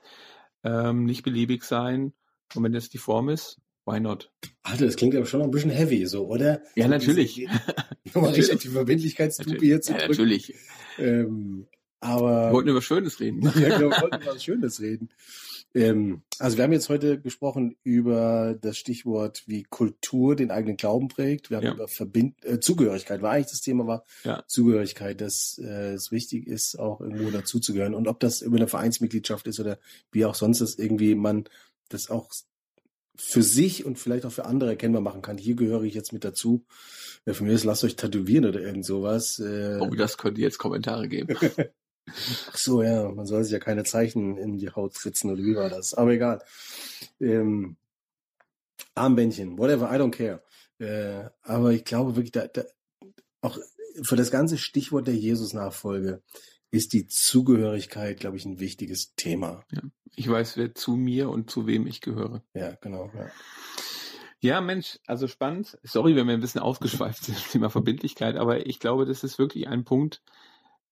ähm, 0.63 1.05
nicht 1.05 1.23
beliebig 1.23 1.65
sein. 1.65 2.13
Und 2.55 2.63
wenn 2.63 2.73
das 2.73 2.89
die 2.89 2.99
Form 2.99 3.29
ist, 3.29 3.61
why 3.85 4.01
not? 4.01 4.31
Alter, 4.63 4.87
das 4.87 4.97
klingt 4.97 5.15
aber 5.15 5.27
schon 5.27 5.41
noch 5.41 5.47
ein 5.47 5.51
bisschen 5.51 5.71
heavy, 5.71 6.07
so, 6.07 6.27
oder? 6.27 6.63
Ja, 6.77 6.89
natürlich. 6.89 7.47
Nochmal 8.15 8.33
richtig 8.33 8.61
die 8.61 8.69
Verbindlichkeitstupe 8.69 9.65
jetzt. 9.65 9.89
Ja, 9.89 10.07
natürlich. 10.07 10.55
Ähm, 10.99 11.67
aber. 12.01 12.49
Wir 12.49 12.53
wollten 12.53 12.69
über 12.69 12.83
Schönes 12.83 13.21
reden. 13.21 13.43
ja, 13.43 13.79
genau, 13.79 13.91
wir 13.91 14.03
wollten 14.03 14.23
über 14.23 14.39
Schönes 14.39 14.81
reden. 14.81 15.11
Ähm, 15.75 16.23
also 16.39 16.57
wir 16.57 16.65
haben 16.65 16.73
jetzt 16.73 16.89
heute 16.89 17.21
gesprochen 17.21 17.77
über 17.83 18.57
das 18.61 18.79
Stichwort, 18.79 19.43
wie 19.47 19.65
Kultur 19.65 20.37
den 20.37 20.51
eigenen 20.51 20.77
Glauben 20.77 21.09
prägt. 21.09 21.51
Wir 21.51 21.57
haben 21.57 21.65
ja. 21.65 21.75
über 21.75 21.89
Verbind 21.89 22.43
äh, 22.45 22.61
Zugehörigkeit, 22.61 23.23
war 23.23 23.33
eigentlich 23.33 23.51
das 23.51 23.61
Thema 23.61 23.87
war 23.87 24.05
ja. 24.23 24.45
Zugehörigkeit, 24.47 25.21
dass 25.21 25.61
äh, 25.63 25.95
es 25.95 26.13
wichtig 26.13 26.47
ist, 26.47 26.79
auch 26.79 27.01
irgendwo 27.01 27.31
dazuzugehören. 27.31 27.95
Und 27.95 28.07
ob 28.07 28.21
das 28.21 28.41
über 28.41 28.57
eine 28.57 28.69
Vereinsmitgliedschaft 28.69 29.47
ist 29.49 29.59
oder 29.59 29.79
wie 30.13 30.25
auch 30.25 30.37
sonst 30.37 30.61
das 30.61 30.77
irgendwie 30.77 31.15
man 31.17 31.45
das 31.89 32.09
auch 32.09 32.31
für 33.17 33.43
sich 33.43 33.85
und 33.85 33.99
vielleicht 33.99 34.27
auch 34.27 34.33
für 34.33 34.45
andere 34.45 34.71
erkennbar 34.71 35.03
machen 35.03 35.23
kann. 35.23 35.39
Hier 35.39 35.55
gehöre 35.55 35.85
ich 35.85 35.95
jetzt 35.95 36.13
mit 36.13 36.25
dazu. 36.25 36.65
Ja, 37.27 37.33
von 37.33 37.47
mir 37.47 37.53
ist, 37.53 37.65
lasst 37.65 37.85
euch 37.85 37.97
tätowieren 37.97 38.45
oder 38.45 38.61
irgend 38.61 38.85
sowas. 38.85 39.39
Äh, 39.39 39.79
oh, 39.81 39.95
das 39.95 40.19
könnt 40.19 40.39
ihr 40.39 40.45
jetzt 40.45 40.59
Kommentare 40.59 41.09
geben. 41.09 41.37
Ach 42.07 42.57
so, 42.57 42.83
ja, 42.83 43.09
man 43.11 43.27
soll 43.27 43.45
sich 43.45 43.53
ja 43.53 43.59
keine 43.59 43.85
Zeichen 43.85 44.37
in 44.37 44.59
die 44.59 44.71
Haut 44.71 44.95
sitzen 44.95 45.31
oder 45.31 45.43
wie 45.43 45.57
war 45.57 45.71
das? 45.71 45.95
Aber 45.95 46.13
egal. 46.13 46.43
Ähm, 47.21 47.77
Armbändchen, 48.95 49.59
whatever, 49.59 49.91
I 49.91 49.99
don't 49.99 50.11
care. 50.11 50.43
Äh, 50.79 51.31
aber 51.43 51.73
ich 51.73 51.85
glaube 51.85 52.17
wirklich, 52.17 52.33
da, 52.33 52.47
da, 52.47 52.65
auch 53.41 53.59
für 54.03 54.17
das 54.17 54.31
ganze 54.31 54.59
Stichwort 54.59 55.07
der 55.07 55.15
Jesus-Nachfolge 55.15 56.23
ist 56.71 56.93
die 56.93 57.07
Zugehörigkeit, 57.07 58.19
glaube 58.19 58.37
ich, 58.37 58.45
ein 58.45 58.59
wichtiges 58.59 59.15
Thema. 59.15 59.65
Ja, 59.71 59.83
ich 60.17 60.29
weiß, 60.29 60.57
wer 60.57 60.75
zu 60.75 60.97
mir 60.97 61.31
und 61.31 61.51
zu 61.51 61.67
wem 61.67 61.87
ich 61.87 62.01
gehöre. 62.01 62.43
Ja, 62.55 62.75
genau. 62.81 63.11
Ja. 63.15 63.31
Ja, 64.41 64.61
Mensch, 64.61 64.99
also 65.07 65.27
spannend. 65.27 65.79
Sorry, 65.85 66.17
wenn 66.17 66.27
wir 66.27 66.35
ein 66.35 66.41
bisschen 66.41 66.61
ausgeschweift 66.63 67.25
sind, 67.25 67.39
Thema 67.51 67.71
Verbindlichkeit, 67.71 68.37
aber 68.37 68.67
ich 68.67 68.79
glaube, 68.79 69.07
das 69.07 69.25
ist 69.25 69.39
wirklich 69.39 69.69
ein 69.69 69.85
Punkt, 69.85 70.23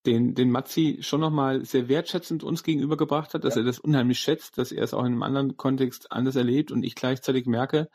den, 0.06 0.34
den 0.34 0.50
Matzi 0.50 0.98
schon 1.00 1.20
nochmal 1.20 1.64
sehr 1.64 1.88
wertschätzend 1.88 2.42
uns 2.42 2.62
gegenübergebracht 2.62 3.34
hat, 3.34 3.44
dass 3.44 3.54
ja. 3.54 3.62
er 3.62 3.64
das 3.64 3.78
unheimlich 3.78 4.18
schätzt, 4.18 4.58
dass 4.58 4.72
er 4.72 4.82
es 4.82 4.94
auch 4.94 5.00
in 5.00 5.12
einem 5.12 5.22
anderen 5.22 5.56
Kontext 5.56 6.10
anders 6.10 6.36
erlebt 6.36 6.72
und 6.72 6.82
ich 6.82 6.94
gleichzeitig 6.94 7.46
merke, 7.46 7.88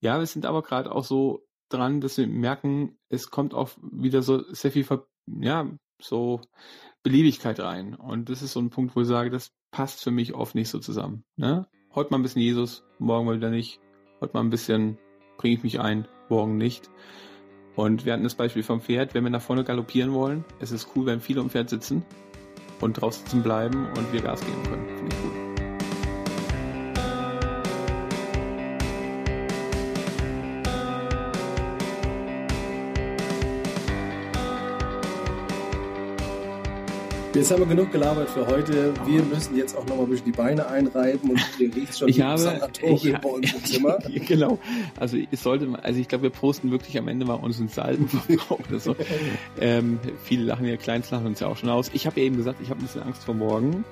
ja, 0.00 0.18
wir 0.18 0.26
sind 0.26 0.46
aber 0.46 0.62
gerade 0.62 0.92
auch 0.92 1.04
so 1.04 1.44
dran, 1.68 2.00
dass 2.00 2.18
wir 2.18 2.26
merken, 2.26 2.98
es 3.08 3.30
kommt 3.30 3.54
auch 3.54 3.70
wieder 3.82 4.22
so 4.22 4.42
sehr 4.52 4.72
viel, 4.72 4.86
ja, 5.26 5.70
so 6.00 6.40
Beliebigkeit 7.02 7.60
rein. 7.60 7.94
Und 7.94 8.28
das 8.28 8.42
ist 8.42 8.52
so 8.52 8.60
ein 8.60 8.70
Punkt, 8.70 8.96
wo 8.96 9.02
ich 9.02 9.06
sage, 9.06 9.30
das 9.30 9.52
passt 9.70 10.02
für 10.02 10.10
mich 10.10 10.34
oft 10.34 10.54
nicht 10.54 10.70
so 10.70 10.78
zusammen. 10.78 11.24
Ne? 11.36 11.66
Heute 11.94 12.10
mal 12.10 12.18
ein 12.18 12.22
bisschen 12.22 12.42
Jesus, 12.42 12.84
morgen 12.98 13.26
mal 13.26 13.36
wieder 13.36 13.50
nicht. 13.50 13.80
Heute 14.20 14.34
mal 14.34 14.40
ein 14.40 14.50
bisschen 14.50 14.98
bringe 15.36 15.54
ich 15.54 15.62
mich 15.62 15.80
ein, 15.80 16.06
morgen 16.28 16.56
nicht. 16.56 16.90
Und 17.74 18.04
wir 18.04 18.12
hatten 18.12 18.24
das 18.24 18.34
Beispiel 18.34 18.62
vom 18.62 18.80
Pferd, 18.80 19.14
wenn 19.14 19.24
wir 19.24 19.30
nach 19.30 19.42
vorne 19.42 19.64
galoppieren 19.64 20.12
wollen, 20.12 20.44
es 20.60 20.72
ist 20.72 20.88
cool, 20.94 21.06
wenn 21.06 21.20
viele 21.20 21.40
am 21.40 21.50
Pferd 21.50 21.70
sitzen 21.70 22.04
und 22.80 22.94
draußen 22.94 23.42
bleiben 23.42 23.86
und 23.96 24.12
wir 24.12 24.20
Gas 24.20 24.40
geben 24.40 24.62
können. 24.64 25.21
Jetzt 37.34 37.50
haben 37.50 37.60
wir 37.60 37.66
genug 37.66 37.90
gelabert 37.90 38.28
für 38.28 38.46
heute. 38.46 38.92
Wir 39.06 39.22
müssen 39.22 39.56
jetzt 39.56 39.74
auch 39.74 39.86
noch 39.86 39.96
mal 39.96 40.02
ein 40.02 40.10
bisschen 40.10 40.26
die 40.26 40.32
Beine 40.32 40.66
einreiben 40.66 41.30
und 41.30 41.40
ihr 41.58 41.74
riecht 41.74 41.98
schon 41.98 42.08
ich 42.08 42.20
habe, 42.20 42.60
ich, 42.82 43.12
bei 43.20 43.28
uns 43.28 43.54
im 43.54 43.64
Zimmer. 43.64 43.98
genau. 44.28 44.58
Also 45.00 45.16
ich 45.16 45.40
sollte, 45.40 45.66
also 45.82 45.98
ich 45.98 46.08
glaube, 46.08 46.24
wir 46.24 46.30
posten 46.30 46.70
wirklich 46.70 46.98
am 46.98 47.08
Ende 47.08 47.24
mal 47.24 47.34
unseren 47.34 47.68
Salbenverbrauch 47.68 48.60
oder 48.68 48.78
so. 48.78 48.94
ähm, 49.58 49.98
viele 50.22 50.44
lachen 50.44 50.66
ja, 50.66 50.76
Kleins 50.76 51.10
lachen 51.10 51.26
uns 51.26 51.40
ja 51.40 51.46
auch 51.46 51.56
schon 51.56 51.70
aus. 51.70 51.90
Ich 51.94 52.06
habe 52.06 52.20
ja 52.20 52.26
eben 52.26 52.36
gesagt, 52.36 52.60
ich 52.62 52.68
habe 52.68 52.80
ein 52.80 52.82
bisschen 52.82 53.02
Angst 53.02 53.24
vor 53.24 53.34
morgen. 53.34 53.82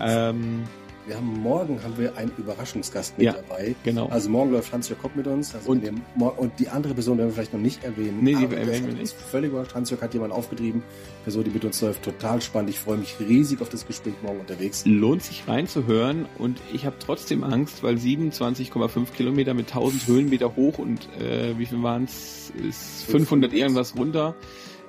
Ähm, 0.00 0.62
wir 1.06 1.16
haben 1.16 1.40
morgen 1.40 1.82
haben 1.82 1.98
wir 1.98 2.16
einen 2.16 2.32
Überraschungsgast 2.38 3.18
mit 3.18 3.26
Ja, 3.26 3.32
dabei. 3.34 3.74
genau. 3.84 4.06
Also 4.08 4.30
morgen 4.30 4.52
läuft 4.52 4.72
Hans-Jörg 4.72 5.00
Kopp 5.02 5.16
mit 5.16 5.26
uns. 5.26 5.54
Also 5.54 5.70
Und- 5.70 5.84
mor- 6.16 6.38
und 6.38 6.58
die 6.58 6.68
andere 6.68 6.94
Person 6.94 7.18
werden 7.18 7.28
wir 7.28 7.34
vielleicht 7.34 7.52
noch 7.52 7.60
nicht 7.60 7.84
erwähnen. 7.84 8.18
Nee, 8.22 8.34
die 8.34 8.44
erwähnen 8.54 8.86
wir 8.86 8.94
nicht. 8.94 9.12
Völlig 9.14 9.50
überrascht. 9.50 9.74
Hans-Jörg 9.74 10.00
hat 10.02 10.14
jemand 10.14 10.32
aufgetrieben. 10.32 10.82
Person, 11.24 11.44
die 11.44 11.50
mit 11.50 11.64
uns 11.64 11.80
läuft, 11.80 12.02
total 12.02 12.40
spannend. 12.42 12.70
Ich 12.70 12.78
freue 12.78 12.96
mich 12.98 13.16
riesig 13.20 13.60
auf 13.60 13.68
das 13.68 13.86
Gespräch 13.86 14.14
morgen 14.22 14.40
unterwegs. 14.40 14.84
Lohnt 14.86 15.22
sich 15.22 15.44
reinzuhören 15.46 16.26
und 16.38 16.58
ich 16.72 16.84
habe 16.86 16.96
trotzdem 16.98 17.44
Angst, 17.44 17.82
weil 17.82 17.96
27,5 17.96 19.12
Kilometer 19.12 19.54
mit 19.54 19.68
1000 19.68 20.06
Höhenmeter 20.06 20.54
hoch 20.56 20.78
und 20.78 21.08
äh, 21.20 21.58
wie 21.58 21.66
viel 21.66 21.82
waren 21.82 22.04
es? 22.04 22.52
Ist 22.68 23.04
500 23.10 23.52
irgendwas 23.52 23.96
runter. 23.96 24.34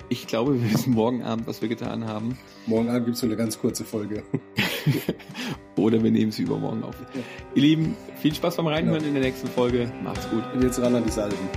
Ich 0.08 0.28
glaube, 0.28 0.62
wir 0.62 0.72
wissen 0.72 0.94
morgen 0.94 1.24
Abend, 1.24 1.48
was 1.48 1.62
wir 1.62 1.70
getan 1.70 2.06
haben. 2.06 2.38
Morgen 2.68 2.90
Abend 2.90 3.06
gibt 3.06 3.16
es 3.16 3.22
so 3.22 3.26
eine 3.26 3.36
ganz 3.36 3.60
kurze 3.60 3.84
Folge. 3.84 4.24
Oder 5.78 6.04
wir 6.04 6.12
nehmen 6.12 6.32
sie 6.32 6.44
übermorgen 6.44 6.84
auf. 6.84 6.96
Ihr 7.56 7.62
Lieben, 7.62 7.98
viel 8.22 8.34
Spaß 8.34 8.58
beim 8.58 8.68
Reinhören 8.68 9.04
in 9.04 9.14
der 9.14 9.24
nächsten 9.24 9.48
Folge. 9.48 9.92
Macht's 10.04 10.30
gut. 10.30 10.44
Und 10.54 10.64
jetzt 10.64 10.80
ran 10.80 10.96
an 10.96 11.04
die 11.04 11.12
Salben. 11.12 11.50